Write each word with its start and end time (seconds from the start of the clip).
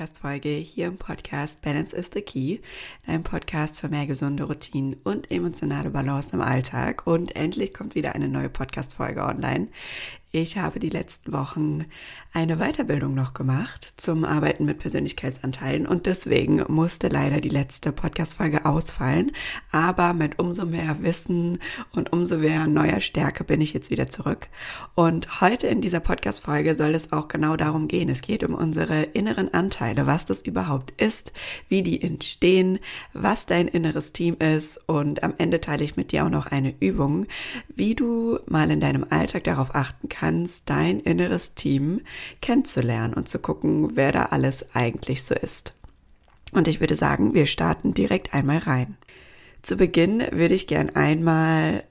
Podcast-Folge 0.00 0.48
hier 0.48 0.86
im 0.86 0.96
Podcast 0.96 1.60
Balance 1.60 1.94
is 1.94 2.08
the 2.14 2.22
Key, 2.22 2.60
dein 3.06 3.22
Podcast 3.22 3.78
für 3.80 3.90
mehr 3.90 4.06
gesunde 4.06 4.44
Routinen 4.44 4.94
und 5.04 5.30
emotionale 5.30 5.90
Balance 5.90 6.30
im 6.32 6.40
Alltag. 6.40 7.06
Und 7.06 7.36
endlich 7.36 7.74
kommt 7.74 7.94
wieder 7.94 8.14
eine 8.14 8.26
neue 8.26 8.48
Podcast-Folge 8.48 9.22
online. 9.22 9.68
Ich 10.32 10.58
habe 10.58 10.78
die 10.78 10.90
letzten 10.90 11.32
Wochen 11.32 11.86
eine 12.32 12.58
Weiterbildung 12.58 13.14
noch 13.14 13.34
gemacht 13.34 13.94
zum 13.96 14.24
Arbeiten 14.24 14.64
mit 14.64 14.78
Persönlichkeitsanteilen 14.78 15.88
und 15.88 16.06
deswegen 16.06 16.62
musste 16.68 17.08
leider 17.08 17.40
die 17.40 17.48
letzte 17.48 17.90
Podcast-Folge 17.90 18.64
ausfallen. 18.64 19.32
Aber 19.72 20.12
mit 20.12 20.38
umso 20.38 20.66
mehr 20.66 20.98
Wissen 21.00 21.58
und 21.90 22.12
umso 22.12 22.38
mehr 22.38 22.68
neuer 22.68 23.00
Stärke 23.00 23.42
bin 23.42 23.60
ich 23.60 23.72
jetzt 23.72 23.90
wieder 23.90 24.08
zurück. 24.08 24.46
Und 24.94 25.40
heute 25.40 25.66
in 25.66 25.80
dieser 25.80 25.98
Podcast-Folge 25.98 26.76
soll 26.76 26.94
es 26.94 27.12
auch 27.12 27.26
genau 27.26 27.56
darum 27.56 27.88
gehen. 27.88 28.08
Es 28.08 28.22
geht 28.22 28.44
um 28.44 28.54
unsere 28.54 29.02
inneren 29.02 29.52
Anteile, 29.52 30.06
was 30.06 30.26
das 30.26 30.42
überhaupt 30.42 30.92
ist, 31.02 31.32
wie 31.68 31.82
die 31.82 32.00
entstehen, 32.00 32.78
was 33.12 33.46
dein 33.46 33.66
inneres 33.66 34.12
Team 34.12 34.36
ist 34.36 34.76
und 34.86 35.24
am 35.24 35.34
Ende 35.38 35.60
teile 35.60 35.82
ich 35.82 35.96
mit 35.96 36.12
dir 36.12 36.24
auch 36.24 36.30
noch 36.30 36.46
eine 36.46 36.72
Übung, 36.78 37.26
wie 37.74 37.96
du 37.96 38.38
mal 38.46 38.70
in 38.70 38.78
deinem 38.78 39.04
Alltag 39.10 39.42
darauf 39.42 39.74
achten 39.74 40.08
kannst, 40.08 40.19
kannst, 40.20 40.68
dein 40.68 41.00
inneres 41.00 41.54
Team 41.54 42.02
kennenzulernen 42.42 43.14
und 43.14 43.28
zu 43.28 43.38
gucken, 43.38 43.96
wer 43.96 44.12
da 44.12 44.24
alles 44.26 44.74
eigentlich 44.74 45.22
so 45.22 45.34
ist. 45.34 45.74
Und 46.52 46.68
ich 46.68 46.80
würde 46.80 46.94
sagen, 46.94 47.32
wir 47.32 47.46
starten 47.46 47.94
direkt 47.94 48.34
einmal 48.34 48.58
rein. 48.58 48.98
Zu 49.62 49.76
Beginn 49.76 50.22
würde 50.30 50.54
ich 50.54 50.66
gern 50.66 50.90
einmal 50.90 51.84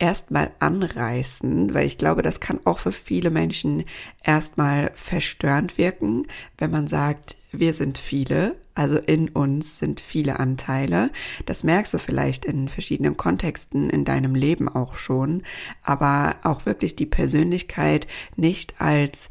erstmal 0.00 0.50
anreißen, 0.58 1.72
weil 1.72 1.86
ich 1.86 1.98
glaube, 1.98 2.22
das 2.22 2.40
kann 2.40 2.60
auch 2.64 2.80
für 2.80 2.92
viele 2.92 3.30
Menschen 3.30 3.84
erstmal 4.24 4.90
verstörend 4.94 5.78
wirken, 5.78 6.26
wenn 6.56 6.70
man 6.70 6.88
sagt, 6.88 7.36
wir 7.52 7.74
sind 7.74 7.98
viele, 7.98 8.56
also 8.78 8.98
in 8.98 9.28
uns 9.28 9.78
sind 9.78 10.00
viele 10.00 10.38
Anteile. 10.38 11.10
Das 11.46 11.64
merkst 11.64 11.92
du 11.94 11.98
vielleicht 11.98 12.44
in 12.44 12.68
verschiedenen 12.68 13.16
Kontexten 13.16 13.90
in 13.90 14.04
deinem 14.04 14.36
Leben 14.36 14.68
auch 14.68 14.94
schon, 14.94 15.42
aber 15.82 16.36
auch 16.44 16.64
wirklich 16.64 16.94
die 16.94 17.06
Persönlichkeit 17.06 18.06
nicht 18.36 18.80
als 18.80 19.30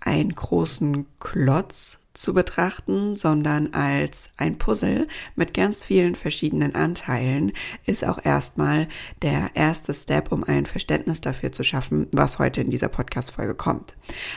einen 0.00 0.34
großen 0.34 1.04
Klotz 1.20 1.98
zu 2.16 2.32
betrachten, 2.32 3.16
sondern 3.16 3.74
als 3.74 4.30
ein 4.36 4.58
Puzzle 4.58 5.06
mit 5.34 5.52
ganz 5.54 5.82
vielen 5.82 6.14
verschiedenen 6.14 6.74
Anteilen 6.74 7.52
ist 7.84 8.04
auch 8.04 8.24
erstmal 8.24 8.88
der 9.22 9.50
erste 9.54 9.92
Step, 9.92 10.32
um 10.32 10.42
ein 10.42 10.66
Verständnis 10.66 11.20
dafür 11.20 11.52
zu 11.52 11.62
schaffen, 11.62 12.08
was 12.12 12.38
heute 12.38 12.62
in 12.62 12.70
dieser 12.70 12.88
Podcast-Folge 12.88 13.54
kommt. 13.54 13.94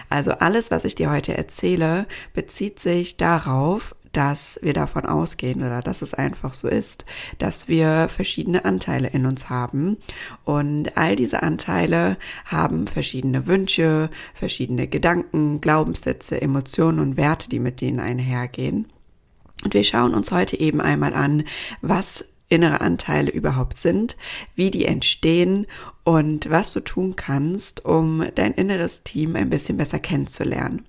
Also 0.09 0.31
alles, 0.31 0.71
was 0.71 0.85
ich 0.85 0.95
dir 0.95 1.09
heute 1.09 1.37
erzähle, 1.37 2.07
bezieht 2.33 2.79
sich 2.79 3.17
darauf, 3.17 3.95
dass 4.11 4.59
wir 4.61 4.73
davon 4.73 5.05
ausgehen 5.05 5.61
oder 5.61 5.81
dass 5.81 6.01
es 6.01 6.13
einfach 6.13 6.53
so 6.53 6.67
ist, 6.67 7.05
dass 7.37 7.67
wir 7.67 8.09
verschiedene 8.09 8.65
Anteile 8.65 9.09
in 9.09 9.25
uns 9.25 9.49
haben 9.49 9.97
und 10.45 10.97
all 10.97 11.15
diese 11.15 11.43
Anteile 11.43 12.17
haben 12.45 12.87
verschiedene 12.87 13.47
Wünsche, 13.47 14.09
verschiedene 14.33 14.87
Gedanken, 14.87 15.61
Glaubenssätze, 15.61 16.41
Emotionen 16.41 16.99
und 16.99 17.17
Werte, 17.17 17.49
die 17.49 17.59
mit 17.59 17.81
denen 17.81 17.99
einhergehen. 17.99 18.87
Und 19.63 19.73
wir 19.73 19.83
schauen 19.83 20.13
uns 20.13 20.31
heute 20.31 20.59
eben 20.59 20.79
einmal 20.79 21.13
an, 21.13 21.43
was 21.81 22.25
innere 22.49 22.81
Anteile 22.81 23.31
überhaupt 23.31 23.77
sind, 23.77 24.17
wie 24.55 24.71
die 24.71 24.85
entstehen 24.85 25.67
und 26.03 26.49
was 26.49 26.73
du 26.73 26.79
tun 26.79 27.15
kannst, 27.15 27.85
um 27.85 28.25
dein 28.33 28.53
inneres 28.53 29.03
Team 29.03 29.35
ein 29.35 29.51
bisschen 29.51 29.77
besser 29.77 29.99
kennenzulernen. 29.99 30.87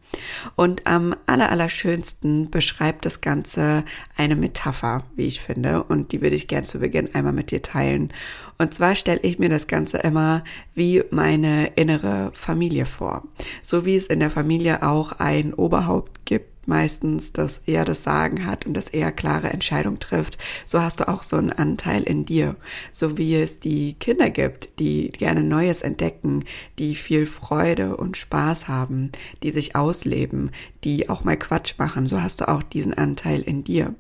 Und 0.56 0.86
am 0.86 1.14
allerallerschönsten 1.26 2.50
beschreibt 2.50 3.04
das 3.04 3.20
Ganze 3.20 3.84
eine 4.16 4.34
Metapher, 4.34 5.04
wie 5.16 5.26
ich 5.26 5.42
finde, 5.42 5.84
und 5.84 6.12
die 6.12 6.22
würde 6.22 6.36
ich 6.36 6.48
gern 6.48 6.64
zu 6.64 6.78
Beginn 6.78 7.14
einmal 7.14 7.34
mit 7.34 7.50
dir 7.50 7.60
teilen. 7.60 8.12
Und 8.56 8.72
zwar 8.72 8.94
stelle 8.94 9.20
ich 9.22 9.38
mir 9.38 9.50
das 9.50 9.66
Ganze 9.66 9.98
immer 9.98 10.42
wie 10.74 11.02
meine 11.10 11.66
innere 11.76 12.32
Familie 12.34 12.86
vor. 12.86 13.24
So 13.62 13.84
wie 13.84 13.96
es 13.96 14.06
in 14.06 14.20
der 14.20 14.30
Familie 14.30 14.82
auch 14.82 15.12
ein 15.12 15.52
Oberhaupt 15.52 16.24
gibt, 16.24 16.49
meistens, 16.66 17.32
dass 17.32 17.60
er 17.66 17.84
das 17.84 18.04
Sagen 18.04 18.46
hat 18.46 18.66
und 18.66 18.74
dass 18.74 18.88
er 18.88 19.12
klare 19.12 19.50
Entscheidungen 19.50 19.98
trifft, 19.98 20.38
so 20.66 20.80
hast 20.80 21.00
du 21.00 21.08
auch 21.08 21.22
so 21.22 21.36
einen 21.36 21.52
Anteil 21.52 22.02
in 22.02 22.24
dir. 22.24 22.56
So 22.92 23.18
wie 23.18 23.34
es 23.34 23.60
die 23.60 23.94
Kinder 23.94 24.30
gibt, 24.30 24.78
die 24.78 25.10
gerne 25.10 25.42
Neues 25.42 25.82
entdecken, 25.82 26.44
die 26.78 26.94
viel 26.94 27.26
Freude 27.26 27.96
und 27.96 28.16
Spaß 28.16 28.68
haben, 28.68 29.10
die 29.42 29.50
sich 29.50 29.76
ausleben, 29.76 30.50
die 30.84 31.08
auch 31.08 31.24
mal 31.24 31.36
Quatsch 31.36 31.74
machen, 31.78 32.06
so 32.08 32.22
hast 32.22 32.40
du 32.40 32.48
auch 32.48 32.62
diesen 32.62 32.94
Anteil 32.94 33.42
in 33.42 33.64
dir. 33.64 33.94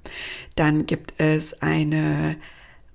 Dann 0.54 0.86
gibt 0.86 1.14
es 1.18 1.62
eine 1.62 2.36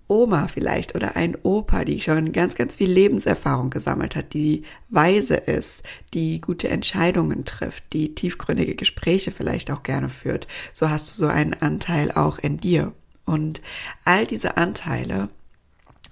Oma 0.08 0.48
vielleicht 0.48 0.96
oder 0.96 1.16
ein 1.16 1.36
Opa, 1.44 1.84
die 1.84 2.00
schon 2.00 2.32
ganz, 2.32 2.56
ganz 2.56 2.76
viel 2.76 2.92
Lebenserfahrung 2.92 3.70
gesammelt 3.70 4.16
hat, 4.16 4.34
die 4.34 4.64
weise 4.90 5.36
ist, 5.36 5.84
die 6.14 6.42
gute 6.42 6.70
Entscheidungen 6.70 7.46
trifft, 7.46 7.94
die 7.94 8.14
tiefgründige 8.14 8.76
Gespräche 8.76 9.32
vielleicht 9.32 9.72
auch 9.72 9.84
gerne 9.84 10.10
führt. 10.10 10.48
So 10.74 10.90
hast 10.90 11.10
du 11.10 11.14
so 11.14 11.28
einen 11.28 11.54
Anteil 11.54 12.12
auch 12.12 12.38
in 12.38 12.58
dir. 12.58 12.94
Und 13.26 13.62
all 14.04 14.28
diese 14.28 14.58
Anteile 14.58 15.30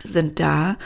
sind 0.04 0.40
da, 0.40 0.78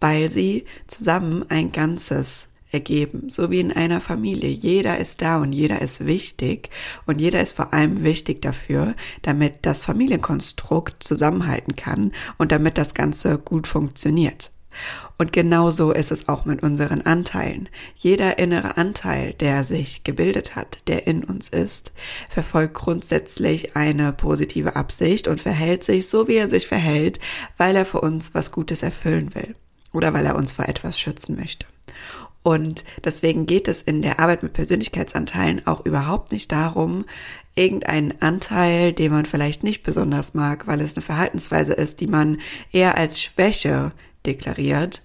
weil 0.00 0.30
sie 0.30 0.64
zusammen 0.86 1.44
ein 1.50 1.72
Ganzes 1.72 2.48
ergeben, 2.74 3.30
so 3.30 3.50
wie 3.50 3.60
in 3.60 3.72
einer 3.72 4.02
Familie. 4.02 4.50
Jeder 4.50 4.98
ist 4.98 5.22
da 5.22 5.40
und 5.40 5.52
jeder 5.52 5.80
ist 5.80 6.04
wichtig 6.04 6.68
und 7.06 7.20
jeder 7.20 7.40
ist 7.40 7.56
vor 7.56 7.72
allem 7.72 8.04
wichtig 8.04 8.42
dafür, 8.42 8.94
damit 9.22 9.60
das 9.62 9.80
Familienkonstrukt 9.80 11.02
zusammenhalten 11.02 11.76
kann 11.76 12.12
und 12.36 12.52
damit 12.52 12.76
das 12.76 12.92
Ganze 12.92 13.38
gut 13.38 13.66
funktioniert. 13.66 14.50
Und 15.18 15.32
genauso 15.32 15.92
ist 15.92 16.10
es 16.10 16.28
auch 16.28 16.44
mit 16.44 16.62
unseren 16.62 17.02
Anteilen. 17.02 17.68
Jeder 17.96 18.38
innere 18.38 18.76
Anteil, 18.76 19.32
der 19.34 19.62
sich 19.62 20.02
gebildet 20.02 20.56
hat, 20.56 20.78
der 20.88 21.06
in 21.06 21.22
uns 21.22 21.48
ist, 21.48 21.92
verfolgt 22.28 22.74
grundsätzlich 22.74 23.76
eine 23.76 24.12
positive 24.12 24.74
Absicht 24.74 25.28
und 25.28 25.40
verhält 25.40 25.84
sich 25.84 26.08
so, 26.08 26.26
wie 26.26 26.34
er 26.34 26.48
sich 26.48 26.66
verhält, 26.66 27.20
weil 27.56 27.76
er 27.76 27.86
für 27.86 28.00
uns 28.00 28.34
was 28.34 28.50
Gutes 28.50 28.82
erfüllen 28.82 29.34
will 29.34 29.54
oder 29.92 30.12
weil 30.12 30.26
er 30.26 30.36
uns 30.36 30.52
vor 30.52 30.68
etwas 30.68 30.98
schützen 30.98 31.36
möchte. 31.36 31.66
Und 32.44 32.84
deswegen 33.02 33.46
geht 33.46 33.68
es 33.68 33.80
in 33.80 34.02
der 34.02 34.20
Arbeit 34.20 34.42
mit 34.42 34.52
Persönlichkeitsanteilen 34.52 35.66
auch 35.66 35.86
überhaupt 35.86 36.30
nicht 36.30 36.52
darum, 36.52 37.06
irgendeinen 37.54 38.20
Anteil, 38.20 38.92
den 38.92 39.12
man 39.12 39.24
vielleicht 39.24 39.64
nicht 39.64 39.82
besonders 39.82 40.34
mag, 40.34 40.66
weil 40.66 40.82
es 40.82 40.94
eine 40.94 41.02
Verhaltensweise 41.02 41.72
ist, 41.72 42.00
die 42.00 42.06
man 42.06 42.40
eher 42.70 42.98
als 42.98 43.22
Schwäche 43.22 43.92
deklariert, 44.26 45.02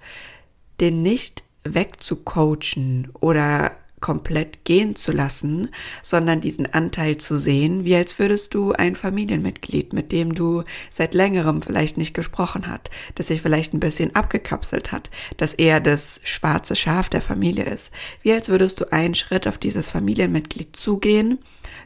den 0.82 1.02
nicht 1.02 1.44
wegzucoachen 1.64 3.10
oder 3.22 3.72
komplett 4.02 4.66
gehen 4.66 4.96
zu 4.96 5.12
lassen, 5.12 5.70
sondern 6.04 6.42
diesen 6.42 6.74
Anteil 6.74 7.18
zu 7.18 7.38
sehen, 7.38 7.86
wie 7.86 7.96
als 7.96 8.20
würdest 8.20 8.54
du 8.54 8.72
ein 8.74 8.96
Familienmitglied, 8.96 9.94
mit 9.94 10.12
dem 10.12 10.36
du 10.36 10.64
seit 10.90 11.14
längerem 11.14 11.62
vielleicht 11.62 11.98
nicht 11.98 12.14
gesprochen 12.14 12.68
hat, 12.68 12.90
das 13.16 13.28
sich 13.28 13.42
vielleicht 13.42 13.74
ein 13.74 13.80
bisschen 13.80 14.16
abgekapselt 14.16 14.92
hat, 14.92 15.10
das 15.38 15.54
eher 15.54 15.80
das 15.80 16.20
schwarze 16.24 16.76
Schaf 16.76 17.10
der 17.10 17.22
Familie 17.22 17.66
ist, 17.66 17.92
wie 18.22 18.34
als 18.34 18.50
würdest 18.50 18.80
du 18.80 18.92
einen 18.92 19.16
Schritt 19.16 19.48
auf 19.48 19.58
dieses 19.58 19.88
Familienmitglied 19.88 20.76
zugehen 20.76 21.40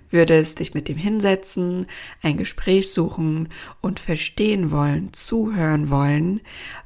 würdest 0.10 0.60
dich 0.60 0.74
mit 0.74 0.88
dem 0.88 0.98
hinsetzen, 0.98 1.88
ein 2.22 2.38
Gespräch 2.38 2.92
suchen 2.92 3.50
und 3.82 4.00
verstehen 4.00 4.72
wollen, 4.72 5.14
zuhören 5.14 5.90
wollen, 5.90 6.42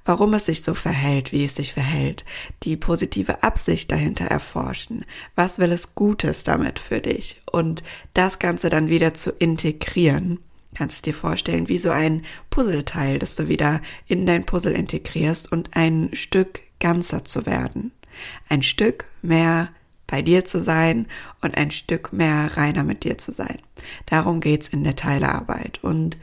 warum 0.05 0.33
es 0.33 0.45
sich 0.45 0.63
so 0.63 0.73
verhält, 0.73 1.31
wie 1.31 1.43
es 1.43 1.55
sich 1.55 1.73
verhält, 1.73 2.25
die 2.63 2.77
positive 2.77 3.43
Absicht 3.43 3.91
dahinter 3.91 4.25
erforschen, 4.25 5.05
was 5.35 5.59
will 5.59 5.71
es 5.71 5.95
Gutes 5.95 6.43
damit 6.43 6.79
für 6.79 6.99
dich 6.99 7.41
und 7.51 7.83
das 8.13 8.39
Ganze 8.39 8.69
dann 8.69 8.89
wieder 8.89 9.13
zu 9.13 9.31
integrieren. 9.31 10.39
Kannst 10.73 11.05
dir 11.05 11.13
vorstellen, 11.13 11.69
wie 11.69 11.79
so 11.79 11.89
ein 11.89 12.23
Puzzleteil, 12.49 13.19
das 13.19 13.35
du 13.35 13.47
wieder 13.47 13.81
in 14.05 14.25
dein 14.25 14.45
Puzzle 14.45 14.75
integrierst 14.75 15.51
und 15.51 15.75
ein 15.75 16.09
Stück 16.13 16.61
ganzer 16.79 17.25
zu 17.25 17.45
werden. 17.45 17.91
Ein 18.47 18.61
Stück 18.61 19.05
mehr 19.21 19.69
bei 20.07 20.21
dir 20.21 20.45
zu 20.45 20.61
sein 20.61 21.07
und 21.41 21.57
ein 21.57 21.71
Stück 21.71 22.13
mehr 22.13 22.57
reiner 22.57 22.83
mit 22.83 23.03
dir 23.03 23.17
zu 23.17 23.31
sein. 23.31 23.57
Darum 24.05 24.39
geht's 24.39 24.69
in 24.69 24.83
der 24.83 24.95
Teilearbeit. 24.95 25.79
Und 25.83 26.17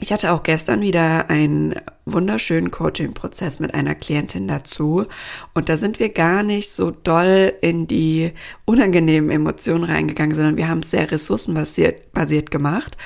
ich 0.00 0.12
hatte 0.12 0.32
auch 0.32 0.42
gestern 0.42 0.80
wieder 0.80 1.28
einen 1.28 1.74
wunderschönen 2.04 2.70
Coaching-Prozess 2.70 3.58
mit 3.58 3.74
einer 3.74 3.94
Klientin 3.94 4.46
dazu. 4.46 5.06
Und 5.54 5.68
da 5.68 5.76
sind 5.76 5.98
wir 5.98 6.10
gar 6.10 6.42
nicht 6.42 6.70
so 6.70 6.90
doll 6.90 7.52
in 7.60 7.86
die 7.86 8.32
unangenehmen 8.64 9.30
Emotionen 9.30 9.84
reingegangen, 9.84 10.36
sondern 10.36 10.56
wir 10.56 10.68
haben 10.68 10.80
es 10.80 10.90
sehr 10.90 11.10
ressourcenbasiert 11.10 12.12
basiert 12.12 12.50
gemacht 12.50 12.96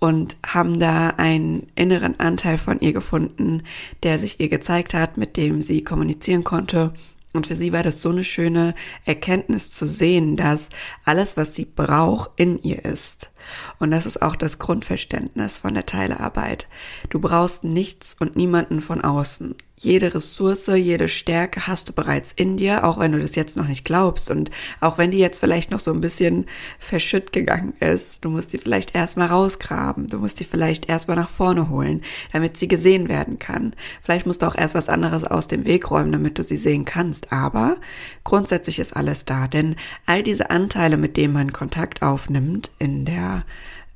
und 0.00 0.36
haben 0.46 0.78
da 0.78 1.14
einen 1.16 1.68
inneren 1.76 2.20
Anteil 2.20 2.58
von 2.58 2.80
ihr 2.80 2.92
gefunden, 2.92 3.62
der 4.02 4.18
sich 4.18 4.38
ihr 4.38 4.50
gezeigt 4.50 4.92
hat, 4.92 5.16
mit 5.16 5.38
dem 5.38 5.62
sie 5.62 5.82
kommunizieren 5.82 6.44
konnte 6.44 6.92
Und 7.34 7.48
für 7.48 7.56
sie 7.56 7.72
war 7.72 7.82
das 7.82 8.00
so 8.00 8.10
eine 8.10 8.22
schöne 8.22 8.74
Erkenntnis 9.04 9.70
zu 9.70 9.86
sehen, 9.86 10.36
dass 10.36 10.68
alles, 11.04 11.36
was 11.36 11.54
sie 11.54 11.64
braucht, 11.64 12.30
in 12.36 12.62
ihr 12.62 12.84
ist. 12.84 13.30
Und 13.78 13.90
das 13.90 14.06
ist 14.06 14.22
auch 14.22 14.36
das 14.36 14.58
Grundverständnis 14.58 15.58
von 15.58 15.74
der 15.74 15.86
Teilearbeit. 15.86 16.68
Du 17.10 17.20
brauchst 17.20 17.64
nichts 17.64 18.16
und 18.18 18.36
niemanden 18.36 18.80
von 18.80 19.00
außen. 19.00 19.54
Jede 19.76 20.14
Ressource, 20.14 20.68
jede 20.68 21.08
Stärke 21.08 21.66
hast 21.66 21.88
du 21.88 21.92
bereits 21.92 22.32
in 22.32 22.56
dir, 22.56 22.84
auch 22.84 22.98
wenn 22.98 23.10
du 23.10 23.20
das 23.20 23.34
jetzt 23.34 23.56
noch 23.56 23.66
nicht 23.66 23.84
glaubst 23.84 24.30
und 24.30 24.50
auch 24.80 24.98
wenn 24.98 25.10
die 25.10 25.18
jetzt 25.18 25.40
vielleicht 25.40 25.72
noch 25.72 25.80
so 25.80 25.92
ein 25.92 26.00
bisschen 26.00 26.46
verschütt 26.78 27.32
gegangen 27.32 27.74
ist. 27.80 28.24
Du 28.24 28.30
musst 28.30 28.52
die 28.52 28.58
vielleicht 28.58 28.94
erstmal 28.94 29.26
rausgraben, 29.26 30.08
du 30.08 30.18
musst 30.18 30.38
die 30.38 30.44
vielleicht 30.44 30.88
erstmal 30.88 31.16
nach 31.16 31.28
vorne 31.28 31.68
holen, 31.70 32.02
damit 32.32 32.56
sie 32.56 32.68
gesehen 32.68 33.08
werden 33.08 33.40
kann. 33.40 33.74
Vielleicht 34.02 34.26
musst 34.26 34.42
du 34.42 34.46
auch 34.46 34.56
erst 34.56 34.76
was 34.76 34.88
anderes 34.88 35.24
aus 35.24 35.48
dem 35.48 35.66
Weg 35.66 35.90
räumen, 35.90 36.12
damit 36.12 36.38
du 36.38 36.44
sie 36.44 36.56
sehen 36.56 36.84
kannst. 36.84 37.32
Aber 37.32 37.76
grundsätzlich 38.22 38.78
ist 38.78 38.96
alles 38.96 39.24
da, 39.24 39.48
denn 39.48 39.74
all 40.06 40.22
diese 40.22 40.50
Anteile, 40.50 40.96
mit 40.96 41.16
denen 41.16 41.34
man 41.34 41.52
Kontakt 41.52 42.00
aufnimmt 42.00 42.70
in 42.78 43.04
der, 43.04 43.33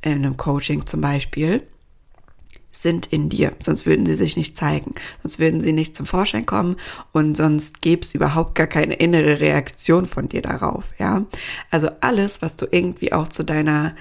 in 0.00 0.12
einem 0.12 0.37
Coaching 0.37 0.87
zum 0.87 1.00
Beispiel, 1.00 1.62
sind 2.73 3.06
in 3.06 3.29
dir, 3.29 3.52
sonst 3.61 3.87
würden 3.87 4.06
sie 4.06 4.14
sich 4.14 4.37
nicht 4.37 4.56
zeigen, 4.56 4.94
sonst 5.20 5.38
würden 5.38 5.61
sie 5.61 5.73
nicht 5.73 5.96
zum 5.96 6.06
Vorschein 6.06 6.46
kommen 6.46 6.76
und 7.12 7.37
sonst 7.37 7.81
gäbe 7.82 8.02
es 8.02 8.14
überhaupt 8.14 8.55
gar 8.55 8.69
keine 8.69 8.94
innere 8.94 9.40
Reaktion 9.40 10.06
von 10.06 10.29
dir 10.29 10.43
darauf, 10.43 10.93
ja. 10.99 11.25
Also 11.70 11.88
alles, 12.00 12.40
was 12.40 12.56
du 12.56 12.67
irgendwie 12.70 13.12
auch 13.12 13.29
zu 13.29 13.44
deiner 13.44 13.94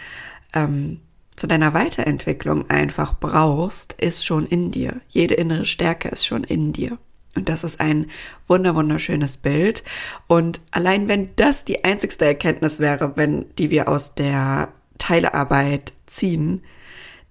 ähm, 0.54 1.00
zu 1.36 1.45
deiner 1.45 1.74
Weiterentwicklung 1.75 2.68
einfach 2.69 3.13
brauchst, 3.19 3.94
ist 3.94 4.25
schon 4.25 4.48
in 4.48 4.72
dir. 4.72 5.01
Jede 5.07 5.36
innere 5.36 5.68
Stärke 5.68 6.10
ist 6.10 6.25
schon 6.25 6.44
in 6.44 6.74
dir. 6.74 6.98
Und 7.36 7.48
das 7.48 7.63
ist 7.63 7.80
ein 7.80 8.07
wunder 8.48 8.74
wunderschönes 8.74 9.38
Bild. 9.38 9.84
Und 10.25 10.60
allein 10.72 11.07
wenn 11.07 11.30
das 11.36 11.63
die 11.63 11.84
einzigste 11.84 12.25
Erkenntnis 12.25 12.80
wäre, 12.80 13.16
wenn 13.18 13.45
die 13.60 13.69
wir 13.69 13.88
aus 13.88 14.16
der 14.16 14.69
Teilearbeit 14.97 15.94
ziehen, 16.05 16.63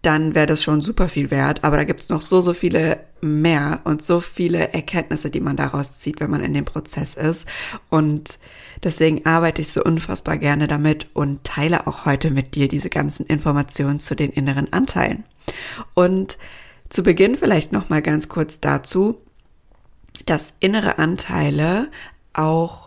dann 0.03 0.35
wäre 0.35 0.47
das 0.47 0.63
schon 0.63 0.83
super 0.83 1.09
viel 1.09 1.31
wert. 1.31 1.65
Aber 1.65 1.77
da 1.77 1.85
gibt 1.85 2.01
es 2.01 2.09
noch 2.09 2.23
so, 2.23 2.41
so 2.41 2.55
viele 2.55 3.01
mehr 3.21 3.81
und 3.85 4.03
so 4.03 4.21
viele 4.21 4.73
Erkenntnisse, 4.73 5.31
die 5.31 5.41
man 5.41 5.57
daraus 5.57 5.99
zieht, 5.99 6.21
wenn 6.21 6.31
man 6.31 6.43
in 6.43 6.55
dem 6.55 6.65
Prozess 6.65 7.15
ist. 7.15 7.47
Und 7.91 8.39
deswegen 8.85 9.27
arbeite 9.27 9.63
ich 9.63 9.73
so 9.73 9.83
unfassbar 9.83 10.39
gerne 10.39 10.69
damit 10.69 11.09
und 11.15 11.43
teile 11.45 11.87
auch 11.87 12.05
heute 12.05 12.31
mit 12.31 12.55
dir 12.55 12.69
diese 12.69 12.91
ganzen 12.91 13.27
Informationen 13.27 13.99
zu 13.99 14.15
den 14.15 14.31
inneren 14.31 14.73
Anteilen. 14.73 15.25
Und 15.95 16.39
zu 16.89 17.03
Beginn 17.03 17.37
vielleicht 17.37 17.73
noch 17.73 17.89
mal 17.89 18.03
ganz 18.03 18.29
kurz 18.29 18.61
dazu, 18.61 19.21
dass 20.25 20.55
innere 20.61 20.99
Anteile 20.99 21.89
auch 22.33 22.86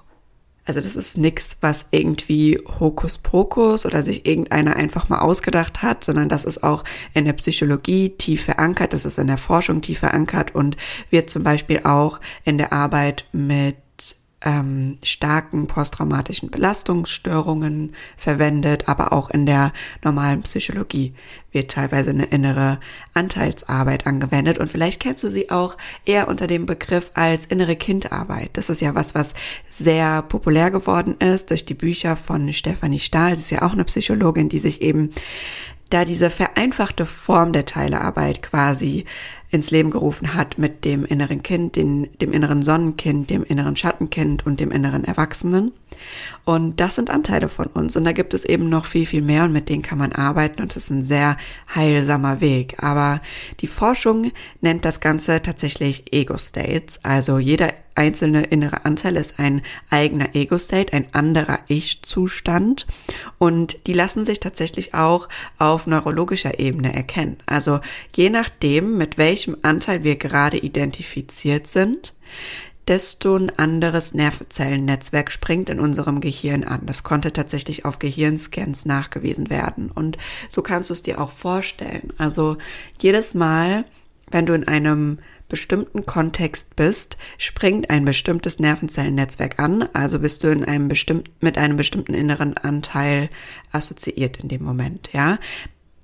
also 0.69 0.81
das 0.81 0.95
ist 0.95 1.18
nichts, 1.18 1.57
was 1.62 1.88
irgendwie 1.89 2.62
Hokuspokus 2.80 3.88
oder 3.88 4.04
sich 4.04 4.27
irgendeiner 4.27 4.75
einfach 4.75 5.10
mal 5.10 5.18
ausgedacht 5.18 5.81
hat, 5.81 6.04
sondern 6.04 6.30
das 6.30 6.45
ist 6.45 6.62
auch 6.63 6.83
in 7.16 7.25
der 7.25 7.33
Psychologie 7.33 8.12
tief 8.12 8.44
verankert, 8.44 8.94
das 8.94 9.04
ist 9.04 9.18
in 9.18 9.25
der 9.25 9.39
Forschung 9.39 9.81
tief 9.81 9.98
verankert 9.98 10.54
und 10.54 10.77
wird 11.10 11.31
zum 11.31 11.42
Beispiel 11.42 11.81
auch 11.86 12.19
in 12.45 12.60
der 12.60 12.71
Arbeit 12.71 13.25
mit 13.31 13.77
ähm, 14.41 14.97
starken 15.03 15.68
posttraumatischen 15.68 16.50
Belastungsstörungen 16.50 17.94
verwendet, 18.18 18.88
aber 18.88 19.12
auch 19.12 19.30
in 19.30 19.45
der 19.45 19.74
normalen 20.03 20.41
Psychologie 20.44 21.13
wird 21.51 21.71
teilweise 21.71 22.12
eine 22.12 22.25
innere 22.25 22.80
Anteilsarbeit 23.13 24.07
angewendet 24.07 24.57
und 24.57 24.69
vielleicht 24.69 25.01
kennst 25.01 25.24
du 25.24 25.30
sie 25.30 25.50
auch 25.50 25.77
eher 26.06 26.27
unter 26.27 26.47
dem 26.47 26.65
Begriff 26.65 27.12
als 27.15 27.47
innere 27.47 27.75
Kindarbeit. 27.75 28.51
Das 28.53 28.69
ist 28.69 28.81
ja 28.81 28.95
was, 28.95 29.15
was 29.15 29.33
sehr 29.69 30.21
populär 30.21 30.71
geworden 30.71 31.18
ist 31.19 31.50
durch 31.50 31.65
die 31.65 31.74
Bücher 31.74 32.15
von 32.15 32.53
Stefanie 32.53 33.00
Stahl. 33.00 33.35
Sie 33.35 33.42
ist 33.42 33.51
ja 33.51 33.63
auch 33.63 33.74
eine 33.74 33.85
Psychologin, 33.85 34.47
die 34.47 34.59
sich 34.59 34.81
eben 34.81 35.12
da 35.89 36.06
diese 36.06 36.30
vereinfachte 36.30 37.06
Form 37.06 37.51
der 37.51 37.65
Teilearbeit 37.65 38.42
quasi 38.44 39.06
ins 39.51 39.71
Leben 39.71 39.89
gerufen 39.89 40.33
hat 40.35 40.57
mit 40.57 40.85
dem 40.85 41.05
inneren 41.05 41.41
Kind, 41.43 41.75
den, 41.75 42.09
dem 42.21 42.31
inneren 42.31 42.63
Sonnenkind, 42.63 43.29
dem 43.29 43.43
inneren 43.43 43.75
Schattenkind 43.75 44.45
und 44.45 44.59
dem 44.59 44.71
inneren 44.71 45.03
Erwachsenen. 45.03 45.71
Und 46.45 46.79
das 46.79 46.95
sind 46.95 47.09
Anteile 47.09 47.49
von 47.49 47.67
uns. 47.67 47.95
Und 47.95 48.05
da 48.05 48.11
gibt 48.11 48.33
es 48.33 48.45
eben 48.45 48.69
noch 48.69 48.85
viel, 48.85 49.05
viel 49.05 49.21
mehr 49.21 49.43
und 49.43 49.51
mit 49.51 49.69
denen 49.69 49.81
kann 49.81 49.97
man 49.97 50.11
arbeiten 50.11 50.61
und 50.61 50.75
es 50.75 50.85
ist 50.85 50.89
ein 50.89 51.03
sehr 51.03 51.37
heilsamer 51.73 52.41
Weg. 52.41 52.83
Aber 52.83 53.21
die 53.59 53.67
Forschung 53.67 54.31
nennt 54.61 54.85
das 54.85 54.99
Ganze 54.99 55.41
tatsächlich 55.41 56.11
Ego-States. 56.13 57.03
Also 57.03 57.39
jeder 57.39 57.73
einzelne 57.99 58.43
innere 58.43 58.85
Anteil 58.85 59.17
ist 59.17 59.39
ein 59.39 59.61
eigener 59.89 60.33
Ego-State, 60.33 60.93
ein 60.93 61.13
anderer 61.13 61.59
Ich-Zustand. 61.67 62.87
Und 63.37 63.87
die 63.87 63.93
lassen 63.93 64.25
sich 64.25 64.39
tatsächlich 64.39 64.93
auch 64.93 65.27
auf 65.57 65.85
neurologischer 65.85 66.59
Ebene 66.59 66.93
erkennen. 66.93 67.37
Also 67.45 67.81
je 68.15 68.29
nachdem, 68.29 68.97
mit 68.97 69.17
welchem 69.17 69.57
Anteil 69.61 70.03
wir 70.03 70.15
gerade 70.15 70.57
identifiziert 70.57 71.67
sind, 71.67 72.13
desto 72.89 73.36
ein 73.36 73.51
anderes 73.57 74.15
Nervenzellennetzwerk 74.15 75.31
springt 75.31 75.69
in 75.69 75.80
unserem 75.80 76.21
Gehirn 76.21 76.63
an. 76.63 76.88
Das 76.88 77.03
konnte 77.03 77.31
tatsächlich 77.31 77.86
auf 77.86 78.00
Gehirnscans 78.00 78.86
nachgewiesen 78.86 79.51
werden. 79.51 79.91
Und 79.91 80.18
so 80.50 80.63
kannst 80.63 80.89
du 80.89 80.94
es 80.94 81.03
dir 81.03 81.21
auch 81.21 81.30
vorstellen. 81.30 82.12
Also 82.18 82.57
jedes 83.00 83.36
Mal, 83.36 83.86
wenn 84.31 84.47
du 84.47 84.53
in 84.53 84.68
einem 84.68 85.19
bestimmten 85.50 86.06
Kontext 86.06 86.75
bist, 86.75 87.18
springt 87.38 87.91
ein 87.91 88.06
bestimmtes 88.06 88.59
Nervenzellennetzwerk 88.59 89.59
an, 89.59 89.88
also 89.94 90.19
bist 90.19 90.44
du 90.44 90.47
in 90.47 90.65
einem 90.65 90.88
bestimmten, 90.88 91.31
mit 91.42 91.57
einem 91.57 91.77
bestimmten 91.77 92.13
inneren 92.13 92.57
Anteil 92.57 93.30
assoziiert 93.71 94.39
in 94.39 94.50
dem 94.50 94.63
Moment, 94.63 95.09
ja. 95.13 95.38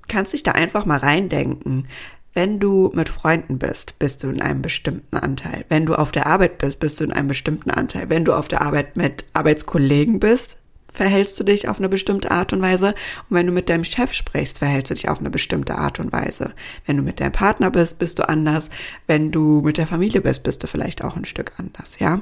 Kannst 0.08 0.34
dich 0.34 0.44
da 0.44 0.52
einfach 0.52 0.86
mal 0.86 1.00
reindenken. 1.00 1.88
Wenn 2.36 2.60
du 2.60 2.92
mit 2.94 3.08
Freunden 3.08 3.58
bist, 3.60 3.98
bist 3.98 4.22
du 4.22 4.30
in 4.30 4.42
einem 4.42 4.62
bestimmten 4.62 5.16
Anteil. 5.16 5.64
Wenn 5.70 5.86
du 5.86 5.96
auf 5.96 6.12
der 6.12 6.28
Arbeit 6.28 6.58
bist, 6.58 6.82
bist 6.82 7.00
du 7.00 7.06
in 7.06 7.14
einem 7.14 7.30
bestimmten 7.30 7.72
Anteil. 7.72 8.10
Wenn 8.10 8.26
du 8.26 8.34
auf 8.34 8.50
der 8.50 8.62
Arbeit 8.62 8.98
mit 8.98 9.24
Arbeitskollegen 9.32 10.20
bist, 10.20 10.58
verhältst 10.92 11.40
du 11.40 11.46
dich 11.46 11.70
auf 11.70 11.80
eine 11.80 11.88
bestimmte 11.88 12.32
Art 12.32 12.52
und 12.52 12.62
Weise. 12.62 12.90
Und 13.30 13.38
wenn 13.38 13.48
du 13.48 13.54
mit 13.54 13.70
deinem 13.70 13.86
Chef 13.86 14.12
sprichst, 14.12 14.60
verhältst 14.60 14.92
du 14.92 14.96
dich 14.96 15.08
auf 15.08 15.20
eine 15.20 15.30
bestimmte 15.30 15.78
Art 15.78 16.02
und 16.02 16.12
Weise. 16.12 16.54
Wenn 16.86 16.98
du 16.98 17.04
mit 17.04 17.22
deinem 17.22 17.32
Partner 17.32 17.72
bist, 17.72 18.00
bist 18.00 18.20
du 18.20 18.28
anders. 18.28 18.70
Wenn 19.07 19.31
du 19.31 19.62
mit 19.62 19.78
der 19.78 19.88
Familie 19.88 20.19
bist, 20.19 20.44
bist 20.44 20.62
du 20.62 20.68
vielleicht 20.68 21.06
auch 21.06 21.16
ein 21.16 21.26
Stück 21.26 21.54
anders, 21.57 22.00
ja? 22.00 22.21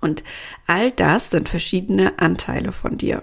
Und 0.00 0.24
all 0.66 0.90
das 0.90 1.30
sind 1.30 1.48
verschiedene 1.48 2.18
Anteile 2.18 2.72
von 2.72 2.98
dir. 2.98 3.22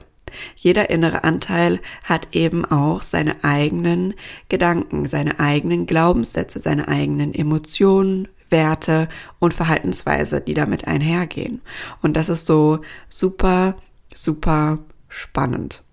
Jeder 0.56 0.90
innere 0.90 1.24
Anteil 1.24 1.80
hat 2.04 2.30
eben 2.32 2.66
auch 2.66 3.02
seine 3.02 3.44
eigenen 3.44 4.14
Gedanken, 4.50 5.06
seine 5.06 5.40
eigenen 5.40 5.86
Glaubenssätze, 5.86 6.60
seine 6.60 6.88
eigenen 6.88 7.34
Emotionen, 7.34 8.28
Werte 8.50 9.08
und 9.40 9.54
Verhaltensweise, 9.54 10.42
die 10.42 10.54
damit 10.54 10.88
einhergehen. 10.88 11.62
Und 12.02 12.16
das 12.16 12.30
ist 12.30 12.46
so 12.46 12.82
super, 13.10 13.78
super 14.14 14.80
spannend. 15.08 15.84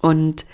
Und 0.00 0.46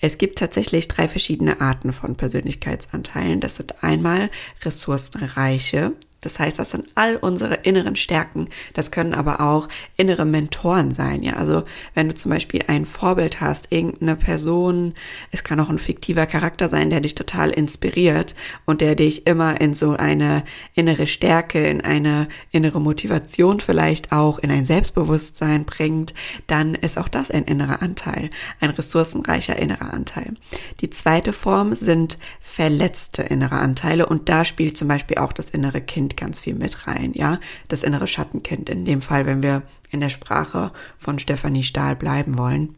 es 0.00 0.16
gibt 0.16 0.38
tatsächlich 0.38 0.86
drei 0.86 1.08
verschiedene 1.08 1.60
Arten 1.60 1.92
von 1.92 2.16
Persönlichkeitsanteilen. 2.16 3.40
Das 3.40 3.56
sind 3.56 3.82
einmal 3.82 4.30
ressourcenreiche 4.62 5.92
das 6.20 6.40
heißt, 6.40 6.58
das 6.58 6.72
sind 6.72 6.88
all 6.96 7.16
unsere 7.16 7.54
inneren 7.54 7.94
Stärken. 7.94 8.48
Das 8.74 8.90
können 8.90 9.14
aber 9.14 9.40
auch 9.40 9.68
innere 9.96 10.24
Mentoren 10.24 10.92
sein. 10.92 11.22
Ja, 11.22 11.34
also 11.34 11.62
wenn 11.94 12.08
du 12.08 12.14
zum 12.14 12.32
Beispiel 12.32 12.64
ein 12.66 12.86
Vorbild 12.86 13.40
hast, 13.40 13.70
irgendeine 13.70 14.16
Person, 14.16 14.94
es 15.30 15.44
kann 15.44 15.60
auch 15.60 15.68
ein 15.68 15.78
fiktiver 15.78 16.26
Charakter 16.26 16.68
sein, 16.68 16.90
der 16.90 17.00
dich 17.00 17.14
total 17.14 17.50
inspiriert 17.50 18.34
und 18.66 18.80
der 18.80 18.96
dich 18.96 19.28
immer 19.28 19.60
in 19.60 19.74
so 19.74 19.92
eine 19.92 20.42
innere 20.74 21.06
Stärke, 21.06 21.68
in 21.68 21.82
eine 21.82 22.28
innere 22.50 22.80
Motivation 22.80 23.60
vielleicht 23.60 24.10
auch, 24.10 24.40
in 24.40 24.50
ein 24.50 24.64
Selbstbewusstsein 24.64 25.64
bringt, 25.64 26.14
dann 26.48 26.74
ist 26.74 26.98
auch 26.98 27.08
das 27.08 27.30
ein 27.30 27.44
innerer 27.44 27.80
Anteil, 27.80 28.30
ein 28.58 28.70
ressourcenreicher 28.70 29.56
innerer 29.56 29.94
Anteil. 29.94 30.34
Die 30.80 30.90
zweite 30.90 31.32
Form 31.32 31.76
sind 31.76 32.18
verletzte 32.40 33.22
innere 33.22 33.56
Anteile 33.56 34.06
und 34.06 34.28
da 34.28 34.44
spielt 34.44 34.76
zum 34.76 34.88
Beispiel 34.88 35.18
auch 35.18 35.32
das 35.32 35.50
innere 35.50 35.80
Kind 35.80 36.07
Kind 36.08 36.16
ganz 36.16 36.40
viel 36.40 36.54
mit 36.54 36.86
rein, 36.86 37.12
ja. 37.14 37.38
Das 37.68 37.82
innere 37.82 38.06
Schattenkind 38.06 38.70
in 38.70 38.84
dem 38.84 39.02
Fall, 39.02 39.26
wenn 39.26 39.42
wir 39.42 39.62
in 39.90 40.00
der 40.00 40.08
Sprache 40.08 40.72
von 40.96 41.18
Stefanie 41.18 41.62
Stahl 41.62 41.96
bleiben 41.96 42.38
wollen. 42.38 42.76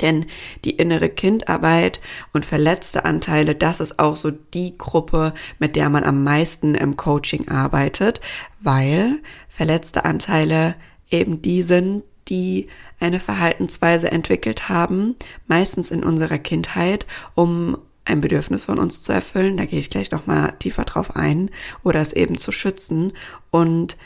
Denn 0.00 0.26
die 0.64 0.70
innere 0.70 1.10
Kindarbeit 1.10 2.00
und 2.32 2.46
verletzte 2.46 3.04
Anteile, 3.04 3.54
das 3.54 3.80
ist 3.80 3.98
auch 3.98 4.16
so 4.16 4.30
die 4.30 4.78
Gruppe, 4.78 5.34
mit 5.58 5.76
der 5.76 5.90
man 5.90 6.04
am 6.04 6.24
meisten 6.24 6.74
im 6.74 6.96
Coaching 6.96 7.48
arbeitet, 7.48 8.22
weil 8.60 9.20
verletzte 9.48 10.06
Anteile 10.06 10.74
eben 11.10 11.42
die 11.42 11.62
sind, 11.62 12.04
die 12.28 12.68
eine 12.98 13.20
Verhaltensweise 13.20 14.10
entwickelt 14.10 14.70
haben, 14.70 15.16
meistens 15.46 15.90
in 15.90 16.02
unserer 16.02 16.38
Kindheit, 16.38 17.06
um 17.34 17.76
ein 18.04 18.20
Bedürfnis 18.20 18.64
von 18.64 18.78
uns 18.78 19.02
zu 19.02 19.12
erfüllen, 19.12 19.56
da 19.56 19.64
gehe 19.64 19.80
ich 19.80 19.90
gleich 19.90 20.10
noch 20.10 20.26
mal 20.26 20.52
tiefer 20.58 20.84
drauf 20.84 21.16
ein, 21.16 21.50
oder 21.82 22.00
es 22.00 22.12
eben 22.12 22.36
zu 22.36 22.52
schützen 22.52 23.12
und 23.50 23.96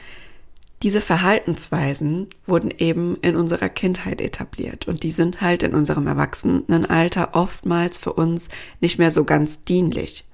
diese 0.82 1.00
Verhaltensweisen 1.00 2.28
wurden 2.44 2.70
eben 2.70 3.16
in 3.22 3.34
unserer 3.34 3.70
Kindheit 3.70 4.20
etabliert 4.20 4.86
und 4.86 5.02
die 5.02 5.10
sind 5.10 5.40
halt 5.40 5.62
in 5.62 5.74
unserem 5.74 6.06
Erwachsenenalter 6.06 7.30
oftmals 7.32 7.96
für 7.96 8.12
uns 8.12 8.50
nicht 8.80 8.98
mehr 8.98 9.10
so 9.10 9.24
ganz 9.24 9.64
dienlich. 9.64 10.26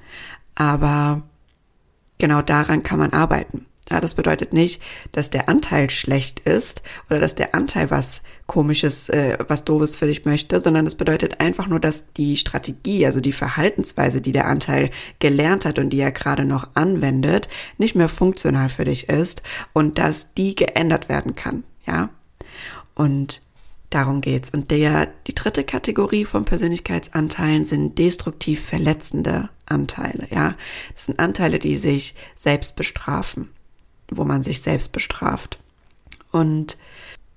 Aber 0.57 1.23
genau 2.19 2.43
daran 2.43 2.83
kann 2.83 2.99
man 2.99 3.13
arbeiten. 3.13 3.67
Ja, 3.93 4.01
das 4.01 4.15
bedeutet 4.15 4.55
nicht, 4.55 4.81
dass 5.13 5.29
der 5.29 5.51
Anteil 5.51 5.91
schlecht 5.91 6.41
ist 6.41 6.81
oder 7.11 7.21
dass 7.21 7.35
der 7.35 7.55
Anteil 7.55 7.91
was 7.91 8.23
komisches, 8.47 9.11
äh, 9.11 9.37
was 9.49 9.67
doofes 9.67 9.97
für 9.97 10.07
dich 10.07 10.25
möchte, 10.25 10.61
sondern 10.61 10.87
das 10.87 10.95
bedeutet 10.95 11.41
einfach 11.41 11.69
nur, 11.69 11.79
dass 11.79 12.11
die 12.15 12.39
Strategie, 12.39 13.05
also 13.05 13.21
die 13.21 13.33
Verhaltensweise, 13.33 14.23
die 14.23 14.33
der 14.33 14.47
Anteil 14.47 14.91
gelernt 15.19 15.67
hat 15.67 15.79
und 15.79 15.91
die 15.91 16.01
er 16.01 16.11
gerade 16.11 16.47
noch 16.47 16.71
anwendet, 16.73 17.51
nicht 17.77 17.95
mehr 17.95 18.09
funktional 18.09 18.71
für 18.71 18.87
dich 18.87 19.11
ist 19.11 19.43
und 19.75 19.99
dass 19.99 20.33
die 20.33 20.55
geändert 20.55 21.11
werden 21.11 21.35
kann, 21.35 21.63
ja? 21.87 22.09
Und 22.95 23.43
darum 23.91 24.23
geht's. 24.23 24.49
Und 24.49 24.71
der, 24.71 25.09
die 25.27 25.35
dritte 25.35 25.65
Kategorie 25.65 26.25
von 26.25 26.47
Persönlichkeitsanteilen 26.47 27.67
sind 27.67 27.99
destruktiv 27.99 28.65
verletzende 28.65 29.51
Anteile, 29.67 30.29
ja? 30.31 30.55
Das 30.95 31.07
sind 31.07 31.19
Anteile, 31.19 31.59
die 31.59 31.77
sich 31.77 32.15
selbst 32.37 32.75
bestrafen 32.75 33.51
wo 34.17 34.25
man 34.25 34.43
sich 34.43 34.61
selbst 34.61 34.93
bestraft. 34.93 35.59
Und 36.31 36.79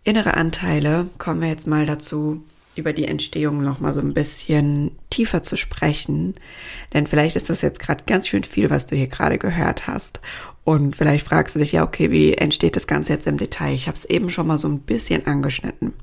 innere 0.03 0.35
Anteile, 0.35 1.09
kommen 1.17 1.41
wir 1.41 1.49
jetzt 1.49 1.67
mal 1.67 1.85
dazu, 1.85 2.43
über 2.75 2.93
die 2.93 3.07
Entstehung 3.07 3.63
noch 3.63 3.79
mal 3.79 3.93
so 3.93 4.01
ein 4.01 4.13
bisschen 4.13 4.91
tiefer 5.09 5.41
zu 5.41 5.55
sprechen, 5.55 6.35
denn 6.93 7.07
vielleicht 7.07 7.35
ist 7.35 7.49
das 7.49 7.61
jetzt 7.61 7.79
gerade 7.79 8.03
ganz 8.05 8.27
schön 8.27 8.43
viel, 8.43 8.69
was 8.69 8.85
du 8.85 8.95
hier 8.95 9.07
gerade 9.07 9.37
gehört 9.37 9.87
hast. 9.87 10.19
Und 10.65 10.95
vielleicht 10.95 11.25
fragst 11.25 11.55
du 11.55 11.59
dich 11.59 11.71
ja, 11.71 11.83
okay, 11.83 12.11
wie 12.11 12.33
entsteht 12.33 12.75
das 12.75 12.87
Ganze 12.87 13.13
jetzt 13.13 13.27
im 13.27 13.37
Detail? 13.37 13.75
Ich 13.75 13.87
habe 13.87 13.95
es 13.95 14.05
eben 14.05 14.29
schon 14.29 14.47
mal 14.47 14.57
so 14.57 14.67
ein 14.67 14.79
bisschen 14.79 15.25
angeschnitten. 15.27 15.93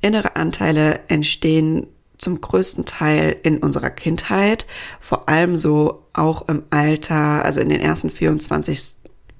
Innere 0.00 0.36
Anteile 0.36 1.00
entstehen 1.08 1.86
zum 2.18 2.40
größten 2.40 2.84
Teil 2.84 3.36
in 3.42 3.58
unserer 3.58 3.90
Kindheit, 3.90 4.66
vor 5.00 5.28
allem 5.28 5.58
so 5.58 6.04
auch 6.12 6.48
im 6.48 6.62
Alter, 6.70 7.44
also 7.44 7.60
in 7.60 7.68
den 7.68 7.80
ersten 7.80 8.10
24 8.10 8.96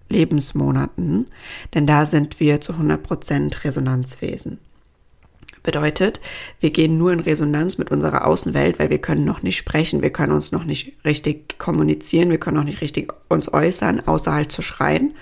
Lebensmonaten, 0.09 1.27
denn 1.75 1.87
da 1.87 2.07
sind 2.07 2.41
wir 2.41 2.61
zu 2.61 2.73
100 2.73 3.03
Prozent 3.03 3.65
Resonanzwesen. 3.65 4.59
Bedeutet, 5.63 6.21
wir 6.61 6.71
gehen 6.71 6.97
nur 6.97 7.13
in 7.13 7.19
Resonanz 7.19 7.77
mit 7.77 7.91
unserer 7.91 8.25
Außenwelt, 8.25 8.79
weil 8.79 8.89
wir 8.89 9.01
können 9.01 9.25
noch 9.25 9.43
nicht 9.43 9.57
sprechen, 9.57 10.01
wir 10.01 10.11
können 10.11 10.33
uns 10.33 10.53
noch 10.53 10.63
nicht 10.63 10.93
richtig 11.05 11.59
kommunizieren, 11.59 12.31
wir 12.31 12.39
können 12.39 12.57
noch 12.57 12.65
nicht 12.65 12.83
richtig 12.83 13.13
uns 13.29 13.53
äußern, 13.53 14.07
außer 14.07 14.33
halt 14.33 14.53
zu 14.53 14.63
schreien. 14.63 15.15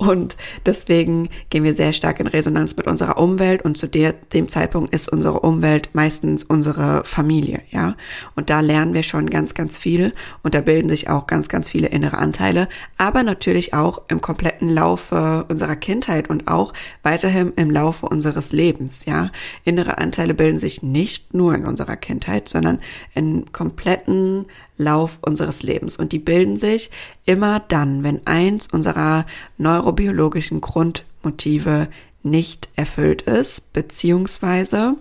Und 0.00 0.36
deswegen 0.64 1.28
gehen 1.50 1.64
wir 1.64 1.74
sehr 1.74 1.92
stark 1.92 2.20
in 2.20 2.28
Resonanz 2.28 2.76
mit 2.76 2.86
unserer 2.86 3.18
Umwelt 3.18 3.62
und 3.62 3.76
zu 3.76 3.88
der, 3.88 4.12
dem 4.12 4.48
Zeitpunkt 4.48 4.94
ist 4.94 5.08
unsere 5.08 5.40
Umwelt 5.40 5.90
meistens 5.92 6.44
unsere 6.44 7.02
Familie, 7.04 7.62
ja. 7.70 7.96
Und 8.36 8.48
da 8.48 8.60
lernen 8.60 8.94
wir 8.94 9.02
schon 9.02 9.28
ganz, 9.28 9.54
ganz 9.54 9.76
viel 9.76 10.14
und 10.44 10.54
da 10.54 10.60
bilden 10.60 10.88
sich 10.88 11.10
auch 11.10 11.26
ganz, 11.26 11.48
ganz 11.48 11.68
viele 11.68 11.88
innere 11.88 12.18
Anteile, 12.18 12.68
aber 12.96 13.24
natürlich 13.24 13.74
auch 13.74 14.02
im 14.06 14.20
kompletten 14.20 14.68
Laufe 14.68 15.46
unserer 15.48 15.74
Kindheit 15.74 16.30
und 16.30 16.46
auch 16.46 16.74
weiterhin 17.02 17.52
im 17.56 17.72
Laufe 17.72 18.06
unseres 18.06 18.52
Lebens, 18.52 19.04
ja. 19.04 19.32
Innere 19.64 19.98
Anteile 19.98 20.32
bilden 20.32 20.60
sich 20.60 20.80
nicht 20.80 21.34
nur 21.34 21.56
in 21.56 21.66
unserer 21.66 21.96
Kindheit, 21.96 22.48
sondern 22.48 22.78
in 23.16 23.50
kompletten 23.50 24.46
Lauf 24.78 25.18
unseres 25.20 25.62
Lebens. 25.62 25.96
Und 25.96 26.12
die 26.12 26.18
bilden 26.18 26.56
sich 26.56 26.90
immer 27.26 27.60
dann, 27.60 28.02
wenn 28.02 28.26
eins 28.26 28.68
unserer 28.68 29.26
neurobiologischen 29.58 30.60
Grundmotive 30.60 31.88
nicht 32.22 32.68
erfüllt 32.76 33.22
ist, 33.22 33.72
beziehungsweise 33.72 34.96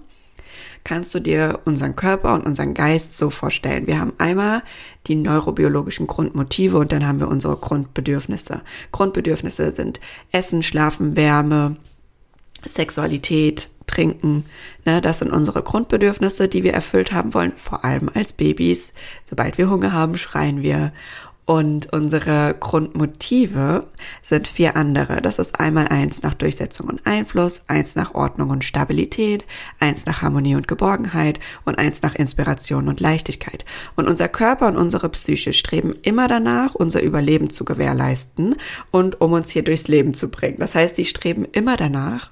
kannst 0.83 1.13
du 1.13 1.19
dir 1.19 1.59
unseren 1.65 1.95
Körper 1.95 2.33
und 2.33 2.45
unseren 2.45 2.73
Geist 2.73 3.17
so 3.17 3.29
vorstellen. 3.29 3.87
Wir 3.87 3.99
haben 3.99 4.13
einmal 4.17 4.63
die 5.07 5.15
neurobiologischen 5.15 6.07
Grundmotive 6.07 6.77
und 6.77 6.91
dann 6.91 7.05
haben 7.05 7.19
wir 7.19 7.27
unsere 7.27 7.57
Grundbedürfnisse. 7.57 8.61
Grundbedürfnisse 8.91 9.71
sind 9.71 9.99
Essen, 10.31 10.63
Schlafen, 10.63 11.15
Wärme, 11.15 11.75
Sexualität, 12.65 13.69
Trinken. 13.87 14.45
Ne, 14.85 15.01
das 15.01 15.19
sind 15.19 15.31
unsere 15.31 15.63
Grundbedürfnisse, 15.63 16.47
die 16.47 16.63
wir 16.63 16.73
erfüllt 16.73 17.13
haben 17.13 17.33
wollen, 17.33 17.53
vor 17.55 17.85
allem 17.85 18.09
als 18.13 18.33
Babys. 18.33 18.91
Sobald 19.25 19.57
wir 19.57 19.69
Hunger 19.69 19.93
haben, 19.93 20.17
schreien 20.17 20.61
wir. 20.61 20.91
Und 21.45 21.93
unsere 21.93 22.57
Grundmotive 22.59 23.87
sind 24.21 24.49
vier 24.49 24.75
andere. 24.75 25.21
Das 25.21 25.39
ist 25.39 25.57
einmal 25.61 25.87
eins 25.87 26.21
nach 26.21 26.33
Durchsetzung 26.33 26.87
und 26.87 27.07
Einfluss, 27.07 27.61
eins 27.67 27.95
nach 27.95 28.13
Ordnung 28.15 28.49
und 28.49 28.65
Stabilität, 28.65 29.45
eins 29.79 30.05
nach 30.05 30.21
Harmonie 30.21 30.55
und 30.55 30.67
Geborgenheit 30.67 31.39
und 31.63 31.79
eins 31.79 32.01
nach 32.01 32.15
Inspiration 32.15 32.89
und 32.89 32.99
Leichtigkeit. 32.99 33.63
Und 33.95 34.09
unser 34.09 34.27
Körper 34.27 34.67
und 34.67 34.75
unsere 34.75 35.07
Psyche 35.07 35.53
streben 35.53 35.93
immer 36.01 36.27
danach, 36.27 36.75
unser 36.75 37.01
Überleben 37.01 37.49
zu 37.49 37.63
gewährleisten 37.63 38.57
und 38.91 39.21
um 39.21 39.31
uns 39.31 39.49
hier 39.49 39.63
durchs 39.63 39.87
Leben 39.87 40.13
zu 40.13 40.29
bringen. 40.29 40.57
Das 40.59 40.75
heißt, 40.75 40.97
die 40.97 41.05
streben 41.05 41.45
immer 41.45 41.77
danach, 41.77 42.31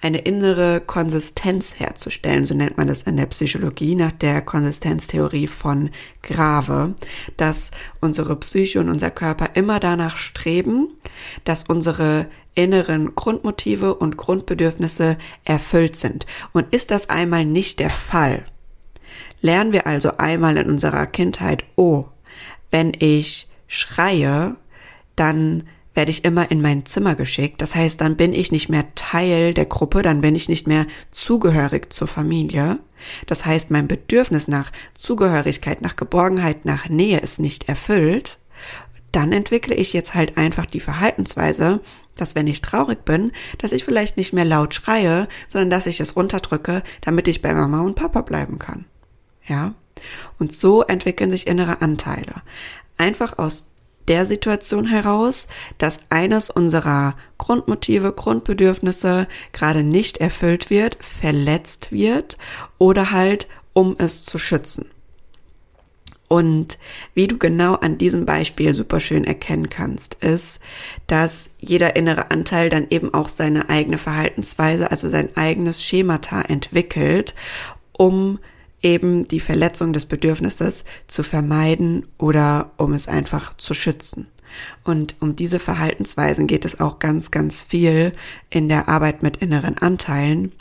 eine 0.00 0.18
innere 0.18 0.80
Konsistenz 0.80 1.78
herzustellen, 1.78 2.44
so 2.44 2.54
nennt 2.54 2.76
man 2.76 2.88
es 2.88 3.02
in 3.02 3.16
der 3.16 3.26
Psychologie 3.26 3.94
nach 3.94 4.12
der 4.12 4.42
Konsistenztheorie 4.42 5.46
von 5.46 5.90
Grave, 6.22 6.94
dass 7.36 7.70
unsere 8.00 8.36
Psyche 8.36 8.80
und 8.80 8.88
unser 8.88 9.10
Körper 9.10 9.50
immer 9.54 9.80
danach 9.80 10.16
streben, 10.16 10.88
dass 11.44 11.64
unsere 11.64 12.26
inneren 12.54 13.14
Grundmotive 13.14 13.94
und 13.94 14.16
Grundbedürfnisse 14.16 15.16
erfüllt 15.44 15.96
sind. 15.96 16.26
Und 16.52 16.72
ist 16.74 16.90
das 16.90 17.08
einmal 17.08 17.44
nicht 17.44 17.78
der 17.78 17.90
Fall, 17.90 18.44
lernen 19.40 19.72
wir 19.72 19.86
also 19.86 20.16
einmal 20.16 20.56
in 20.56 20.68
unserer 20.68 21.06
Kindheit, 21.06 21.64
oh, 21.76 22.06
wenn 22.70 22.92
ich 22.98 23.48
schreie, 23.66 24.56
dann 25.16 25.68
werde 25.94 26.10
ich 26.10 26.24
immer 26.24 26.50
in 26.50 26.62
mein 26.62 26.86
Zimmer 26.86 27.14
geschickt. 27.14 27.60
Das 27.60 27.74
heißt, 27.74 28.00
dann 28.00 28.16
bin 28.16 28.32
ich 28.32 28.52
nicht 28.52 28.68
mehr 28.68 28.94
Teil 28.94 29.54
der 29.54 29.66
Gruppe, 29.66 30.02
dann 30.02 30.20
bin 30.20 30.34
ich 30.34 30.48
nicht 30.48 30.66
mehr 30.66 30.86
zugehörig 31.10 31.92
zur 31.92 32.08
Familie. 32.08 32.78
Das 33.26 33.44
heißt, 33.44 33.70
mein 33.70 33.88
Bedürfnis 33.88 34.48
nach 34.48 34.72
Zugehörigkeit, 34.94 35.82
nach 35.82 35.96
Geborgenheit, 35.96 36.64
nach 36.64 36.88
Nähe 36.88 37.18
ist 37.18 37.40
nicht 37.40 37.68
erfüllt. 37.68 38.38
Dann 39.10 39.32
entwickle 39.32 39.74
ich 39.74 39.92
jetzt 39.92 40.14
halt 40.14 40.38
einfach 40.38 40.66
die 40.66 40.80
Verhaltensweise, 40.80 41.80
dass 42.16 42.34
wenn 42.34 42.46
ich 42.46 42.60
traurig 42.60 43.04
bin, 43.04 43.32
dass 43.58 43.72
ich 43.72 43.84
vielleicht 43.84 44.16
nicht 44.16 44.32
mehr 44.32 44.44
laut 44.44 44.74
schreie, 44.74 45.28
sondern 45.48 45.70
dass 45.70 45.86
ich 45.86 46.00
es 46.00 46.16
runterdrücke, 46.16 46.82
damit 47.00 47.28
ich 47.28 47.42
bei 47.42 47.52
Mama 47.52 47.80
und 47.80 47.94
Papa 47.94 48.22
bleiben 48.22 48.58
kann. 48.58 48.86
Ja? 49.46 49.74
Und 50.38 50.52
so 50.52 50.82
entwickeln 50.82 51.30
sich 51.30 51.46
innere 51.46 51.80
Anteile. 51.82 52.42
Einfach 52.96 53.38
aus 53.38 53.66
der 54.08 54.26
Situation 54.26 54.86
heraus, 54.86 55.46
dass 55.78 56.00
eines 56.10 56.50
unserer 56.50 57.16
Grundmotive, 57.38 58.12
Grundbedürfnisse 58.12 59.26
gerade 59.52 59.82
nicht 59.82 60.18
erfüllt 60.18 60.70
wird, 60.70 60.96
verletzt 61.00 61.92
wird 61.92 62.38
oder 62.78 63.10
halt 63.10 63.46
um 63.72 63.96
es 63.98 64.24
zu 64.24 64.38
schützen. 64.38 64.90
Und 66.32 66.78
wie 67.12 67.26
du 67.26 67.36
genau 67.36 67.74
an 67.74 67.98
diesem 67.98 68.24
Beispiel 68.24 68.74
super 68.74 69.00
schön 69.00 69.24
erkennen 69.24 69.68
kannst, 69.68 70.14
ist, 70.14 70.60
dass 71.06 71.50
jeder 71.58 71.94
innere 71.94 72.30
Anteil 72.30 72.70
dann 72.70 72.86
eben 72.88 73.12
auch 73.12 73.28
seine 73.28 73.68
eigene 73.68 73.98
Verhaltensweise, 73.98 74.90
also 74.90 75.10
sein 75.10 75.36
eigenes 75.36 75.84
Schemata 75.84 76.40
entwickelt, 76.40 77.34
um 77.92 78.38
eben 78.82 79.26
die 79.26 79.40
Verletzung 79.40 79.92
des 79.92 80.06
Bedürfnisses 80.06 80.84
zu 81.06 81.22
vermeiden 81.22 82.06
oder 82.18 82.72
um 82.76 82.92
es 82.92 83.08
einfach 83.08 83.56
zu 83.56 83.74
schützen. 83.74 84.26
Und 84.84 85.16
um 85.20 85.36
diese 85.36 85.58
Verhaltensweisen 85.58 86.46
geht 86.46 86.64
es 86.64 86.80
auch 86.80 86.98
ganz, 86.98 87.30
ganz 87.30 87.62
viel 87.62 88.12
in 88.50 88.68
der 88.68 88.88
Arbeit 88.88 89.22
mit 89.22 89.38
inneren 89.38 89.78
Anteilen. 89.78 90.52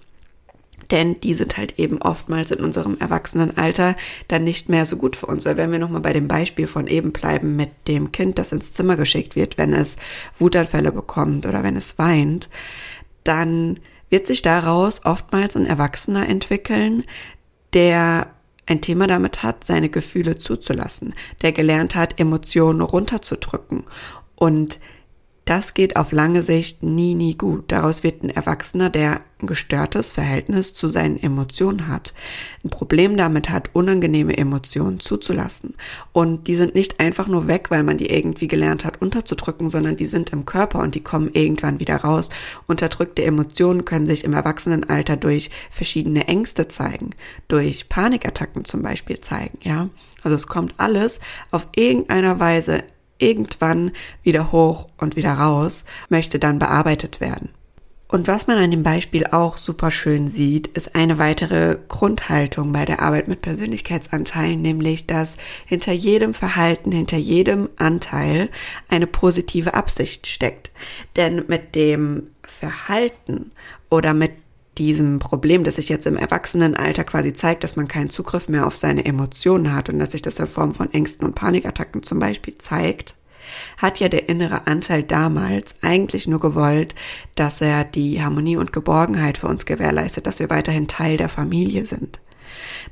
Denn 0.91 1.19
die 1.21 1.33
sind 1.33 1.57
halt 1.57 1.79
eben 1.79 2.01
oftmals 2.01 2.51
in 2.51 2.59
unserem 2.59 2.97
Erwachsenenalter 2.99 3.95
dann 4.27 4.43
nicht 4.43 4.67
mehr 4.67 4.85
so 4.85 4.97
gut 4.97 5.15
für 5.15 5.25
uns. 5.25 5.45
Weil 5.45 5.57
wenn 5.57 5.71
wir 5.71 5.79
nochmal 5.79 6.01
bei 6.01 6.13
dem 6.13 6.27
Beispiel 6.27 6.67
von 6.67 6.87
eben 6.87 7.11
bleiben 7.11 7.55
mit 7.55 7.69
dem 7.87 8.11
Kind, 8.11 8.37
das 8.37 8.51
ins 8.51 8.73
Zimmer 8.73 8.97
geschickt 8.97 9.35
wird, 9.35 9.57
wenn 9.57 9.73
es 9.73 9.95
Wutanfälle 10.37 10.91
bekommt 10.91 11.45
oder 11.45 11.63
wenn 11.63 11.77
es 11.77 11.97
weint, 11.97 12.49
dann 13.23 13.79
wird 14.09 14.27
sich 14.27 14.41
daraus 14.41 15.05
oftmals 15.05 15.55
ein 15.55 15.65
Erwachsener 15.65 16.27
entwickeln, 16.27 17.05
der 17.73 18.27
ein 18.65 18.81
Thema 18.81 19.07
damit 19.07 19.43
hat, 19.43 19.65
seine 19.65 19.89
Gefühle 19.89 20.37
zuzulassen, 20.37 21.13
der 21.41 21.51
gelernt 21.51 21.95
hat, 21.95 22.19
Emotionen 22.19 22.81
runterzudrücken. 22.81 23.83
Und 24.35 24.79
das 25.45 25.73
geht 25.73 25.95
auf 25.95 26.11
lange 26.11 26.43
Sicht 26.43 26.83
nie, 26.83 27.15
nie 27.15 27.35
gut. 27.35 27.71
Daraus 27.71 28.03
wird 28.03 28.21
ein 28.21 28.29
Erwachsener, 28.29 28.91
der 28.91 29.21
ein 29.41 29.47
gestörtes 29.47 30.11
Verhältnis 30.11 30.75
zu 30.75 30.87
seinen 30.87 31.21
Emotionen 31.21 31.87
hat, 31.87 32.13
ein 32.63 32.69
Problem 32.69 33.17
damit 33.17 33.49
hat, 33.49 33.71
unangenehme 33.73 34.37
Emotionen 34.37 34.99
zuzulassen. 34.99 35.73
Und 36.13 36.47
die 36.47 36.53
sind 36.53 36.75
nicht 36.75 36.99
einfach 36.99 37.27
nur 37.27 37.47
weg, 37.47 37.71
weil 37.71 37.83
man 37.83 37.97
die 37.97 38.11
irgendwie 38.11 38.47
gelernt 38.47 38.85
hat 38.85 39.01
unterzudrücken, 39.01 39.71
sondern 39.71 39.97
die 39.97 40.05
sind 40.05 40.29
im 40.29 40.45
Körper 40.45 40.79
und 40.79 40.93
die 40.93 41.03
kommen 41.03 41.31
irgendwann 41.33 41.79
wieder 41.79 41.97
raus. 41.97 42.29
Unterdrückte 42.67 43.23
Emotionen 43.23 43.83
können 43.83 44.05
sich 44.05 44.23
im 44.23 44.33
Erwachsenenalter 44.33 45.17
durch 45.17 45.49
verschiedene 45.71 46.27
Ängste 46.27 46.67
zeigen, 46.67 47.11
durch 47.47 47.89
Panikattacken 47.89 48.63
zum 48.65 48.83
Beispiel 48.83 49.19
zeigen, 49.21 49.57
ja. 49.63 49.89
Also 50.23 50.37
es 50.37 50.45
kommt 50.45 50.75
alles 50.77 51.19
auf 51.49 51.65
irgendeiner 51.75 52.39
Weise 52.39 52.83
irgendwann 53.21 53.91
wieder 54.23 54.51
hoch 54.51 54.87
und 54.97 55.15
wieder 55.15 55.33
raus, 55.33 55.85
möchte 56.09 56.39
dann 56.39 56.59
bearbeitet 56.59 57.21
werden. 57.21 57.49
Und 58.11 58.27
was 58.27 58.45
man 58.45 58.57
an 58.57 58.71
dem 58.71 58.83
Beispiel 58.83 59.25
auch 59.25 59.55
super 59.55 59.89
schön 59.89 60.29
sieht, 60.29 60.67
ist 60.67 60.95
eine 60.95 61.17
weitere 61.17 61.77
Grundhaltung 61.87 62.73
bei 62.73 62.83
der 62.83 63.01
Arbeit 63.01 63.29
mit 63.29 63.41
Persönlichkeitsanteilen, 63.41 64.61
nämlich 64.61 65.07
dass 65.07 65.37
hinter 65.65 65.93
jedem 65.93 66.33
Verhalten, 66.33 66.91
hinter 66.91 67.15
jedem 67.15 67.69
Anteil 67.77 68.49
eine 68.89 69.07
positive 69.07 69.75
Absicht 69.75 70.27
steckt. 70.27 70.71
Denn 71.15 71.45
mit 71.47 71.73
dem 71.73 72.27
Verhalten 72.43 73.51
oder 73.89 74.13
mit 74.13 74.33
diesem 74.77 75.19
Problem, 75.19 75.63
das 75.63 75.75
sich 75.75 75.89
jetzt 75.89 76.07
im 76.07 76.17
Erwachsenenalter 76.17 77.03
quasi 77.03 77.33
zeigt, 77.33 77.63
dass 77.63 77.75
man 77.75 77.87
keinen 77.87 78.09
Zugriff 78.09 78.47
mehr 78.47 78.65
auf 78.65 78.75
seine 78.75 79.05
Emotionen 79.05 79.73
hat 79.73 79.89
und 79.89 79.99
dass 79.99 80.11
sich 80.11 80.21
das 80.21 80.39
in 80.39 80.47
Form 80.47 80.73
von 80.73 80.91
Ängsten 80.93 81.25
und 81.25 81.35
Panikattacken 81.35 82.03
zum 82.03 82.19
Beispiel 82.19 82.57
zeigt, 82.57 83.15
hat 83.77 83.99
ja 83.99 84.07
der 84.07 84.29
innere 84.29 84.67
Anteil 84.67 85.03
damals 85.03 85.75
eigentlich 85.81 86.27
nur 86.27 86.39
gewollt, 86.39 86.95
dass 87.35 87.59
er 87.59 87.83
die 87.83 88.21
Harmonie 88.23 88.57
und 88.57 88.71
Geborgenheit 88.71 89.37
für 89.37 89.47
uns 89.47 89.65
gewährleistet, 89.65 90.25
dass 90.25 90.39
wir 90.39 90.49
weiterhin 90.49 90.87
Teil 90.87 91.17
der 91.17 91.29
Familie 91.29 91.85
sind. 91.85 92.19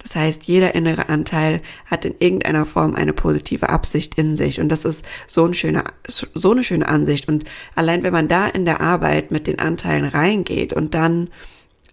Das 0.02 0.16
heißt, 0.16 0.44
jeder 0.44 0.76
innere 0.76 1.10
Anteil 1.10 1.62
hat 1.86 2.06
in 2.06 2.16
irgendeiner 2.20 2.66
Form 2.66 2.96
eine 2.96 3.14
positive 3.14 3.70
Absicht 3.70 4.16
in 4.18 4.36
sich 4.36 4.60
und 4.60 4.70
das 4.70 4.86
ist 4.86 5.06
so 5.28 5.46
eine 5.46 5.54
schöne, 5.54 5.84
so 6.08 6.52
eine 6.52 6.64
schöne 6.64 6.88
Ansicht 6.88 7.28
und 7.28 7.46
allein 7.76 8.04
wenn 8.04 8.14
man 8.14 8.28
da 8.28 8.48
in 8.48 8.66
der 8.66 8.82
Arbeit 8.82 9.32
mit 9.32 9.48
den 9.48 9.60
Anteilen 9.60 10.06
reingeht 10.06 10.74
und 10.74 10.94
dann 10.94 11.30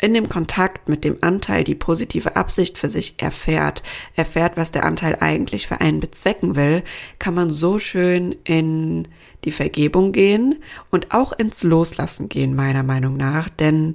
in 0.01 0.15
dem 0.15 0.29
Kontakt 0.29 0.89
mit 0.89 1.05
dem 1.05 1.19
Anteil 1.21 1.65
die 1.65 1.75
positive 1.75 2.37
Absicht 2.37 2.79
für 2.79 2.89
sich 2.89 3.15
erfährt, 3.19 3.83
erfährt, 4.15 4.57
was 4.57 4.73
der 4.73 4.85
Anteil 4.85 5.17
eigentlich 5.21 5.67
für 5.67 5.81
einen 5.81 6.01
bezwecken 6.01 6.57
will, 6.57 6.83
kann 7.19 7.35
man 7.35 7.51
so 7.51 7.79
schön 7.79 8.35
in 8.45 9.09
die 9.45 9.53
Vergebung 9.53 10.13
gehen 10.13 10.57
und 10.91 11.13
auch 11.13 11.33
ins 11.33 11.63
Loslassen 11.63 12.29
gehen, 12.29 12.55
meiner 12.55 12.83
Meinung 12.83 13.17
nach. 13.17 13.49
Denn 13.49 13.95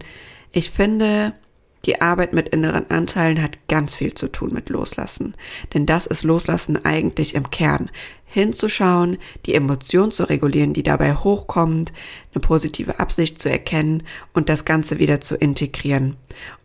ich 0.51 0.71
finde, 0.71 1.33
die 1.85 2.01
Arbeit 2.01 2.33
mit 2.33 2.49
inneren 2.49 2.89
Anteilen 2.91 3.41
hat 3.41 3.67
ganz 3.67 3.95
viel 3.95 4.13
zu 4.13 4.27
tun 4.27 4.53
mit 4.53 4.69
Loslassen. 4.69 5.35
Denn 5.73 5.85
das 5.85 6.05
ist 6.05 6.23
Loslassen 6.23 6.85
eigentlich 6.85 7.35
im 7.35 7.49
Kern 7.49 7.89
hinzuschauen, 8.31 9.17
die 9.45 9.53
Emotion 9.53 10.09
zu 10.09 10.23
regulieren, 10.23 10.73
die 10.73 10.83
dabei 10.83 11.13
hochkommt, 11.13 11.91
eine 12.33 12.41
positive 12.41 12.99
Absicht 12.99 13.41
zu 13.41 13.49
erkennen 13.49 14.03
und 14.33 14.49
das 14.49 14.65
Ganze 14.65 14.99
wieder 14.99 15.21
zu 15.21 15.35
integrieren. 15.35 16.15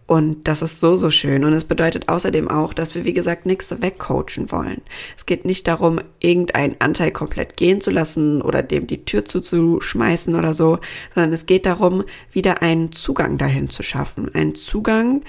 Und 0.07 0.47
das 0.47 0.63
ist 0.63 0.79
so, 0.81 0.95
so 0.95 1.11
schön. 1.11 1.45
Und 1.45 1.53
es 1.53 1.65
bedeutet 1.65 2.09
außerdem 2.09 2.49
auch, 2.49 2.73
dass 2.73 2.95
wir, 2.95 3.05
wie 3.05 3.13
gesagt, 3.13 3.45
nichts 3.45 3.75
wegcoachen 3.83 4.53
wollen. 4.53 4.83
Es 5.17 5.27
geht 5.27 5.45
nicht 5.45 5.67
darum, 5.67 6.01
irgendeinen 6.21 6.77
Anteil 6.79 7.11
komplett 7.11 7.57
gehen 7.57 7.81
zu 7.81 7.91
lassen 7.91 8.41
oder 8.41 8.63
dem 8.63 8.87
die 8.87 9.05
Tür 9.05 9.25
zuzuschmeißen 9.25 10.37
oder 10.37 10.55
so, 10.55 10.79
sondern 11.13 11.33
es 11.33 11.47
geht 11.47 11.67
darum, 11.67 12.05
wieder 12.31 12.63
einen 12.63 12.93
Zugang 12.93 13.37
dahin 13.37 13.69
zu 13.69 13.83
schaffen. 13.83 14.33
Einen 14.33 14.55
Zugang 14.55 15.23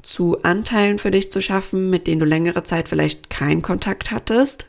zu 0.00 0.42
Anteilen 0.42 0.98
für 0.98 1.10
dich 1.10 1.30
zu 1.30 1.42
schaffen, 1.42 1.90
mit 1.90 2.06
denen 2.06 2.20
du 2.20 2.26
längere 2.26 2.64
Zeit 2.64 2.88
vielleicht 2.88 3.28
keinen 3.28 3.60
Kontakt 3.60 4.10
hattest, 4.10 4.66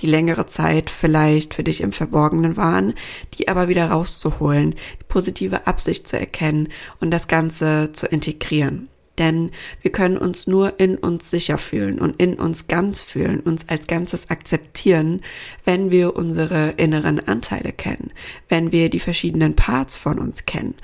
die 0.00 0.06
längere 0.06 0.46
Zeit 0.46 0.90
vielleicht 0.90 1.54
für 1.54 1.64
dich 1.64 1.80
im 1.80 1.92
Verborgenen 1.92 2.56
waren, 2.56 2.94
die 3.34 3.48
aber 3.48 3.68
wieder 3.68 3.90
rauszuholen, 3.90 4.72
die 5.00 5.04
positive 5.08 5.66
Absicht 5.66 6.08
zu 6.08 6.18
erkennen 6.18 6.68
und 7.00 7.10
das 7.10 7.28
Ganze 7.28 7.92
zu 7.92 8.06
integrieren. 8.06 8.88
Denn 9.18 9.52
wir 9.80 9.92
können 9.92 10.18
uns 10.18 10.48
nur 10.48 10.80
in 10.80 10.96
uns 10.96 11.30
sicher 11.30 11.56
fühlen 11.56 12.00
und 12.00 12.20
in 12.20 12.34
uns 12.34 12.66
ganz 12.66 13.00
fühlen, 13.00 13.40
uns 13.40 13.68
als 13.68 13.86
Ganzes 13.86 14.28
akzeptieren, 14.28 15.22
wenn 15.64 15.92
wir 15.92 16.16
unsere 16.16 16.70
inneren 16.78 17.20
Anteile 17.26 17.72
kennen, 17.72 18.10
wenn 18.48 18.72
wir 18.72 18.90
die 18.90 18.98
verschiedenen 18.98 19.54
Parts 19.54 19.94
von 19.94 20.18
uns 20.18 20.46
kennen 20.46 20.74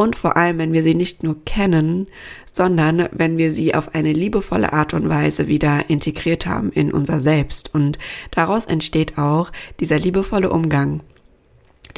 und 0.00 0.16
vor 0.16 0.38
allem, 0.38 0.56
wenn 0.56 0.72
wir 0.72 0.82
sie 0.82 0.94
nicht 0.94 1.22
nur 1.22 1.44
kennen, 1.44 2.06
sondern 2.50 3.10
wenn 3.12 3.36
wir 3.36 3.52
sie 3.52 3.74
auf 3.74 3.94
eine 3.94 4.14
liebevolle 4.14 4.72
Art 4.72 4.94
und 4.94 5.10
Weise 5.10 5.46
wieder 5.46 5.90
integriert 5.90 6.46
haben 6.46 6.72
in 6.72 6.90
unser 6.90 7.20
Selbst. 7.20 7.74
Und 7.74 7.98
daraus 8.30 8.64
entsteht 8.64 9.18
auch 9.18 9.52
dieser 9.78 9.98
liebevolle 9.98 10.48
Umgang, 10.48 11.02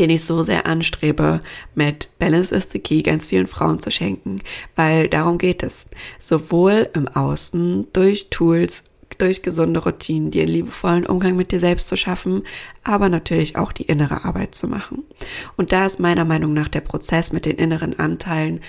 den 0.01 0.11
ich 0.11 0.25
so 0.25 0.43
sehr 0.43 0.67
anstrebe, 0.67 1.43
mit 1.77 2.09
Balance 2.19 2.53
is 2.53 2.67
the 2.73 2.81
Key 2.81 3.03
ganz 3.03 3.29
vielen 3.29 3.47
Frauen 3.47 3.79
zu 3.79 3.93
schenken, 3.93 4.41
weil 4.75 5.09
darum 5.09 5.39
geht 5.39 5.63
es. 5.63 5.87
Sowohl 6.19 6.91
im 6.95 7.07
Außen 7.07 7.87
durch 7.93 8.31
Tools 8.31 8.83
durch 9.23 9.43
gesunde 9.43 9.85
Routinen 9.85 10.33
dir 10.33 10.43
einen 10.43 10.53
liebevollen 10.53 11.07
Umgang 11.07 11.37
mit 11.37 11.53
dir 11.53 11.61
selbst 11.61 11.87
zu 11.87 11.97
schaffen, 11.97 12.43
aber 12.83 13.09
natürlich 13.09 13.57
auch 13.57 13.71
die 13.71 13.85
innere 13.85 14.25
Arbeit 14.25 14.57
zu 14.57 14.67
machen. 14.67 15.05
Und 15.57 15.71
da 15.71 15.87
ist 15.87 16.01
meiner 16.01 16.25
Meinung 16.25 16.53
nach 16.53 16.69
der 16.69 16.81
Prozess 16.81 17.31
mit 17.31 17.47
den 17.47 17.57
inneren 17.57 17.97
Anteilen 17.99 18.61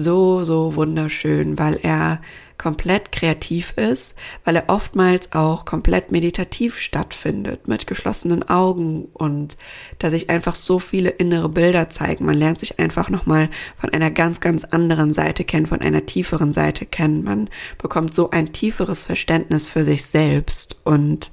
so, 0.00 0.44
so 0.44 0.74
wunderschön, 0.74 1.58
weil 1.58 1.78
er 1.82 2.20
komplett 2.60 3.10
kreativ 3.10 3.72
ist, 3.76 4.14
weil 4.44 4.56
er 4.56 4.68
oftmals 4.68 5.32
auch 5.32 5.64
komplett 5.64 6.12
meditativ 6.12 6.78
stattfindet, 6.78 7.68
mit 7.68 7.86
geschlossenen 7.86 8.46
Augen 8.50 9.08
und 9.14 9.56
da 9.98 10.10
sich 10.10 10.28
einfach 10.28 10.54
so 10.54 10.78
viele 10.78 11.08
innere 11.08 11.48
Bilder 11.48 11.88
zeigen. 11.88 12.26
Man 12.26 12.36
lernt 12.36 12.60
sich 12.60 12.78
einfach 12.78 13.08
nochmal 13.08 13.48
von 13.76 13.88
einer 13.94 14.10
ganz, 14.10 14.40
ganz 14.40 14.64
anderen 14.64 15.14
Seite 15.14 15.44
kennen, 15.44 15.66
von 15.66 15.80
einer 15.80 16.04
tieferen 16.04 16.52
Seite 16.52 16.84
kennen. 16.84 17.24
Man 17.24 17.48
bekommt 17.78 18.12
so 18.12 18.28
ein 18.30 18.52
tieferes 18.52 19.06
Verständnis 19.06 19.66
für 19.66 19.84
sich 19.84 20.04
selbst 20.04 20.76
und 20.84 21.30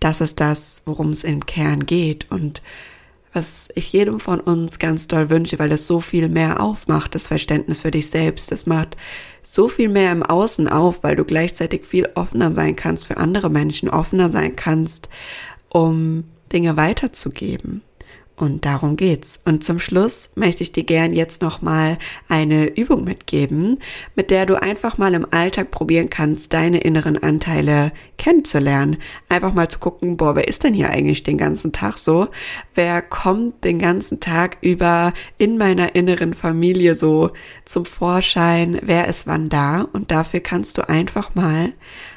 das 0.00 0.20
ist 0.20 0.40
das, 0.40 0.82
worum 0.86 1.10
es 1.10 1.22
im 1.22 1.46
Kern 1.46 1.86
geht 1.86 2.32
und 2.32 2.62
was 3.34 3.68
ich 3.74 3.92
jedem 3.92 4.20
von 4.20 4.40
uns 4.40 4.78
ganz 4.78 5.08
doll 5.08 5.28
wünsche, 5.28 5.58
weil 5.58 5.68
das 5.68 5.86
so 5.86 6.00
viel 6.00 6.28
mehr 6.28 6.60
aufmacht, 6.60 7.14
das 7.14 7.26
Verständnis 7.26 7.80
für 7.80 7.90
dich 7.90 8.08
selbst. 8.08 8.52
Das 8.52 8.64
macht 8.66 8.96
so 9.42 9.68
viel 9.68 9.88
mehr 9.88 10.12
im 10.12 10.22
Außen 10.22 10.68
auf, 10.68 11.02
weil 11.02 11.16
du 11.16 11.24
gleichzeitig 11.24 11.84
viel 11.84 12.08
offener 12.14 12.52
sein 12.52 12.76
kannst 12.76 13.06
für 13.06 13.16
andere 13.16 13.50
Menschen, 13.50 13.90
offener 13.90 14.30
sein 14.30 14.56
kannst, 14.56 15.08
um 15.68 16.24
Dinge 16.52 16.76
weiterzugeben. 16.76 17.82
Und 18.36 18.64
darum 18.64 18.96
geht's. 18.96 19.38
Und 19.44 19.62
zum 19.62 19.78
Schluss 19.78 20.28
möchte 20.34 20.64
ich 20.64 20.72
dir 20.72 20.82
gern 20.82 21.14
jetzt 21.14 21.40
nochmal 21.40 21.98
eine 22.28 22.66
Übung 22.66 23.04
mitgeben, 23.04 23.78
mit 24.16 24.32
der 24.32 24.44
du 24.44 24.60
einfach 24.60 24.98
mal 24.98 25.14
im 25.14 25.26
Alltag 25.30 25.70
probieren 25.70 26.10
kannst, 26.10 26.52
deine 26.52 26.78
inneren 26.80 27.22
Anteile 27.22 27.92
kennenzulernen. 28.18 28.96
Einfach 29.28 29.54
mal 29.54 29.68
zu 29.68 29.78
gucken, 29.78 30.16
boah, 30.16 30.34
wer 30.34 30.48
ist 30.48 30.64
denn 30.64 30.74
hier 30.74 30.90
eigentlich 30.90 31.22
den 31.22 31.38
ganzen 31.38 31.70
Tag 31.70 31.96
so? 31.96 32.26
Wer 32.74 33.02
kommt 33.02 33.62
den 33.62 33.78
ganzen 33.78 34.18
Tag 34.18 34.56
über 34.62 35.12
in 35.38 35.56
meiner 35.56 35.94
inneren 35.94 36.34
Familie 36.34 36.96
so 36.96 37.30
zum 37.64 37.84
Vorschein? 37.84 38.80
Wer 38.82 39.06
ist 39.06 39.28
wann 39.28 39.48
da? 39.48 39.82
Und 39.92 40.10
dafür 40.10 40.40
kannst 40.40 40.76
du 40.78 40.88
einfach 40.88 41.36
mal 41.36 41.72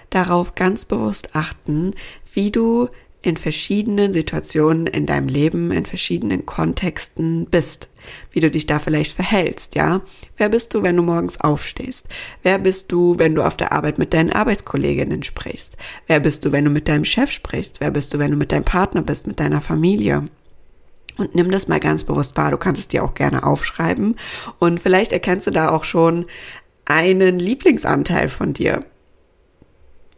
darauf 0.09 0.55
ganz 0.55 0.85
bewusst 0.85 1.35
achten, 1.35 1.93
wie 2.33 2.49
du 2.49 2.89
in 3.21 3.37
verschiedenen 3.37 4.13
Situationen 4.13 4.87
in 4.87 5.05
deinem 5.05 5.27
Leben, 5.27 5.71
in 5.71 5.85
verschiedenen 5.85 6.45
Kontexten 6.45 7.45
bist, 7.45 7.89
wie 8.31 8.39
du 8.39 8.49
dich 8.49 8.67
da 8.67 8.79
vielleicht 8.79 9.13
verhältst, 9.13 9.75
ja? 9.75 10.01
Wer 10.37 10.49
bist 10.49 10.73
du, 10.73 10.83
wenn 10.83 10.95
du 10.95 11.03
morgens 11.03 11.41
aufstehst? 11.41 12.05
Wer 12.43 12.59
bist 12.59 12.91
du, 12.91 13.17
wenn 13.17 13.35
du 13.35 13.43
auf 13.43 13.57
der 13.57 13.71
Arbeit 13.71 13.97
mit 13.97 14.13
deinen 14.13 14.31
Arbeitskolleginnen 14.31 15.23
sprichst? 15.23 15.75
Wer 16.05 16.19
bist 16.19 16.45
du, 16.45 16.51
wenn 16.51 16.65
du 16.65 16.71
mit 16.71 16.87
deinem 16.87 17.05
Chef 17.05 17.31
sprichst? 17.31 17.79
Wer 17.79 17.91
bist 17.91 18.13
du, 18.13 18.19
wenn 18.19 18.31
du 18.31 18.37
mit 18.37 18.51
deinem 18.51 18.65
Partner 18.65 19.01
bist, 19.01 19.27
mit 19.27 19.39
deiner 19.39 19.61
Familie? 19.61 20.23
Und 21.17 21.33
nimm 21.33 21.49
das 21.51 21.67
mal 21.67 21.79
ganz 21.79 22.03
bewusst 22.03 22.37
wahr. 22.37 22.51
Du 22.51 22.57
kannst 22.57 22.79
es 22.79 22.87
dir 22.87 23.03
auch 23.03 23.15
gerne 23.15 23.43
aufschreiben. 23.43 24.15
Und 24.59 24.79
vielleicht 24.79 25.11
erkennst 25.11 25.47
du 25.47 25.51
da 25.51 25.69
auch 25.69 25.83
schon 25.83 26.27
einen 26.85 27.39
Lieblingsanteil 27.39 28.29
von 28.29 28.53
dir. 28.53 28.85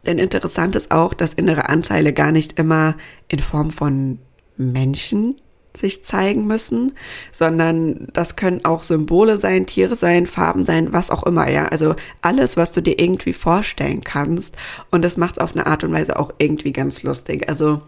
Denn 0.10 0.18
interessant 0.18 0.76
ist 0.76 0.90
auch, 0.90 1.14
dass 1.14 1.36
innere 1.36 1.70
Anteile 1.70 2.14
gar 2.14 2.32
nicht 2.32 2.58
immer 2.58 2.96
in 3.28 3.38
Form 3.38 3.70
von 3.70 4.18
Menschen 4.58 5.40
sich 5.78 6.04
zeigen 6.04 6.48
müssen, 6.48 6.94
sondern 7.32 8.08
das 8.12 8.36
können 8.36 8.66
auch 8.66 8.82
Symbole 8.82 9.38
sein, 9.38 9.68
Tiere 9.68 9.96
sein, 9.96 10.26
Farben 10.26 10.66
sein, 10.66 10.94
was 10.94 11.12
auch 11.12 11.22
immer, 11.28 11.48
ja. 11.48 11.68
Also 11.68 11.94
alles, 12.24 12.58
was 12.58 12.72
du 12.72 12.82
dir 12.82 13.00
irgendwie 13.00 13.34
vorstellen 13.34 14.04
kannst. 14.04 14.56
Und 14.90 15.06
das 15.06 15.16
macht 15.16 15.38
es 15.38 15.44
auf 15.44 15.56
eine 15.56 15.68
Art 15.68 15.84
und 15.84 15.94
Weise 15.94 16.18
auch 16.18 16.34
irgendwie 16.40 16.74
ganz 16.74 17.04
lustig. 17.04 17.48
Also 17.48 17.84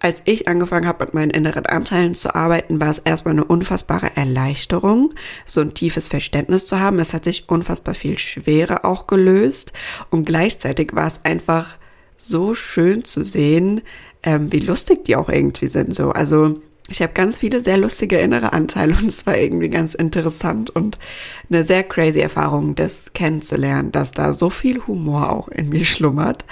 als 0.00 0.22
ich 0.24 0.46
angefangen 0.46 0.86
habe, 0.86 1.04
mit 1.04 1.14
meinen 1.14 1.30
inneren 1.30 1.66
Anteilen 1.66 2.14
zu 2.14 2.34
arbeiten, 2.34 2.80
war 2.80 2.90
es 2.90 2.98
erstmal 2.98 3.32
eine 3.32 3.44
unfassbare 3.44 4.16
Erleichterung, 4.16 5.14
so 5.46 5.60
ein 5.60 5.74
tiefes 5.74 6.08
Verständnis 6.08 6.66
zu 6.66 6.78
haben. 6.78 6.98
Es 6.98 7.14
hat 7.14 7.24
sich 7.24 7.48
unfassbar 7.48 7.94
viel 7.94 8.18
Schwere 8.18 8.84
auch 8.84 9.06
gelöst 9.06 9.72
und 10.10 10.24
gleichzeitig 10.24 10.94
war 10.94 11.08
es 11.08 11.24
einfach 11.24 11.76
so 12.16 12.54
schön 12.54 13.04
zu 13.04 13.24
sehen, 13.24 13.82
ähm, 14.22 14.52
wie 14.52 14.60
lustig 14.60 15.04
die 15.04 15.16
auch 15.16 15.28
irgendwie 15.28 15.68
sind. 15.68 15.94
So, 15.94 16.10
also 16.10 16.60
ich 16.90 17.02
habe 17.02 17.12
ganz 17.12 17.38
viele 17.38 17.62
sehr 17.62 17.76
lustige 17.76 18.18
innere 18.18 18.52
Anteile 18.54 18.94
und 18.94 19.08
es 19.08 19.26
war 19.26 19.36
irgendwie 19.36 19.68
ganz 19.68 19.94
interessant 19.94 20.70
und 20.70 20.98
eine 21.50 21.62
sehr 21.62 21.84
crazy 21.84 22.20
Erfahrung, 22.20 22.74
das 22.74 23.12
kennenzulernen, 23.12 23.92
dass 23.92 24.12
da 24.12 24.32
so 24.32 24.48
viel 24.48 24.80
Humor 24.86 25.30
auch 25.30 25.48
in 25.48 25.68
mir 25.68 25.84
schlummert, 25.84 26.46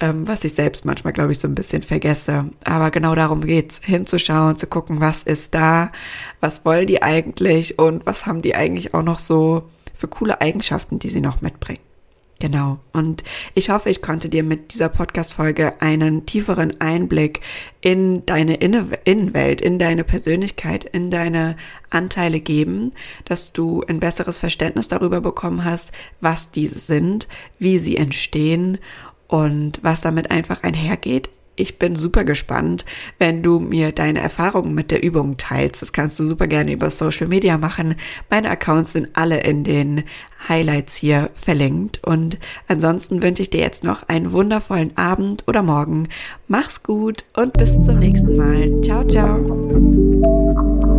ähm, 0.00 0.26
was 0.26 0.42
ich 0.44 0.54
selbst 0.54 0.84
manchmal, 0.86 1.12
glaube 1.12 1.32
ich, 1.32 1.38
so 1.38 1.48
ein 1.48 1.54
bisschen 1.54 1.82
vergesse. 1.82 2.46
Aber 2.64 2.90
genau 2.90 3.14
darum 3.14 3.42
geht's, 3.42 3.80
hinzuschauen, 3.84 4.56
zu 4.56 4.66
gucken, 4.66 5.00
was 5.00 5.22
ist 5.22 5.54
da, 5.54 5.92
was 6.40 6.64
wollen 6.64 6.86
die 6.86 7.02
eigentlich 7.02 7.78
und 7.78 8.06
was 8.06 8.24
haben 8.24 8.40
die 8.40 8.54
eigentlich 8.54 8.94
auch 8.94 9.02
noch 9.02 9.18
so 9.18 9.68
für 9.94 10.08
coole 10.08 10.40
Eigenschaften, 10.40 10.98
die 10.98 11.10
sie 11.10 11.20
noch 11.20 11.42
mitbringen. 11.42 11.83
Genau. 12.40 12.78
Und 12.92 13.22
ich 13.54 13.70
hoffe, 13.70 13.90
ich 13.90 14.02
konnte 14.02 14.28
dir 14.28 14.42
mit 14.42 14.74
dieser 14.74 14.88
Podcast-Folge 14.88 15.80
einen 15.80 16.26
tieferen 16.26 16.80
Einblick 16.80 17.40
in 17.80 18.26
deine 18.26 18.56
Innenwelt, 18.56 19.60
in 19.60 19.78
deine 19.78 20.04
Persönlichkeit, 20.04 20.84
in 20.84 21.10
deine 21.10 21.56
Anteile 21.90 22.40
geben, 22.40 22.90
dass 23.24 23.52
du 23.52 23.82
ein 23.88 24.00
besseres 24.00 24.38
Verständnis 24.38 24.88
darüber 24.88 25.20
bekommen 25.20 25.64
hast, 25.64 25.92
was 26.20 26.50
diese 26.50 26.80
sind, 26.80 27.28
wie 27.58 27.78
sie 27.78 27.96
entstehen 27.96 28.78
und 29.28 29.78
was 29.82 30.00
damit 30.00 30.30
einfach 30.30 30.62
einhergeht 30.64 31.30
ich 31.56 31.78
bin 31.78 31.96
super 31.96 32.24
gespannt, 32.24 32.84
wenn 33.18 33.42
du 33.42 33.60
mir 33.60 33.92
deine 33.92 34.20
Erfahrungen 34.20 34.74
mit 34.74 34.90
der 34.90 35.02
Übung 35.02 35.36
teilst. 35.36 35.82
Das 35.82 35.92
kannst 35.92 36.18
du 36.18 36.26
super 36.26 36.46
gerne 36.46 36.72
über 36.72 36.90
Social 36.90 37.28
Media 37.28 37.58
machen. 37.58 37.96
Meine 38.30 38.50
Accounts 38.50 38.92
sind 38.92 39.10
alle 39.14 39.40
in 39.40 39.64
den 39.64 40.04
Highlights 40.48 40.96
hier 40.96 41.30
verlinkt. 41.34 42.02
Und 42.02 42.38
ansonsten 42.68 43.22
wünsche 43.22 43.42
ich 43.42 43.50
dir 43.50 43.60
jetzt 43.60 43.84
noch 43.84 44.08
einen 44.08 44.32
wundervollen 44.32 44.96
Abend 44.96 45.44
oder 45.46 45.62
Morgen. 45.62 46.08
Mach's 46.48 46.82
gut 46.82 47.24
und 47.34 47.52
bis 47.54 47.80
zum 47.80 47.98
nächsten 47.98 48.36
Mal. 48.36 48.82
Ciao, 48.82 49.04
ciao. 49.06 50.93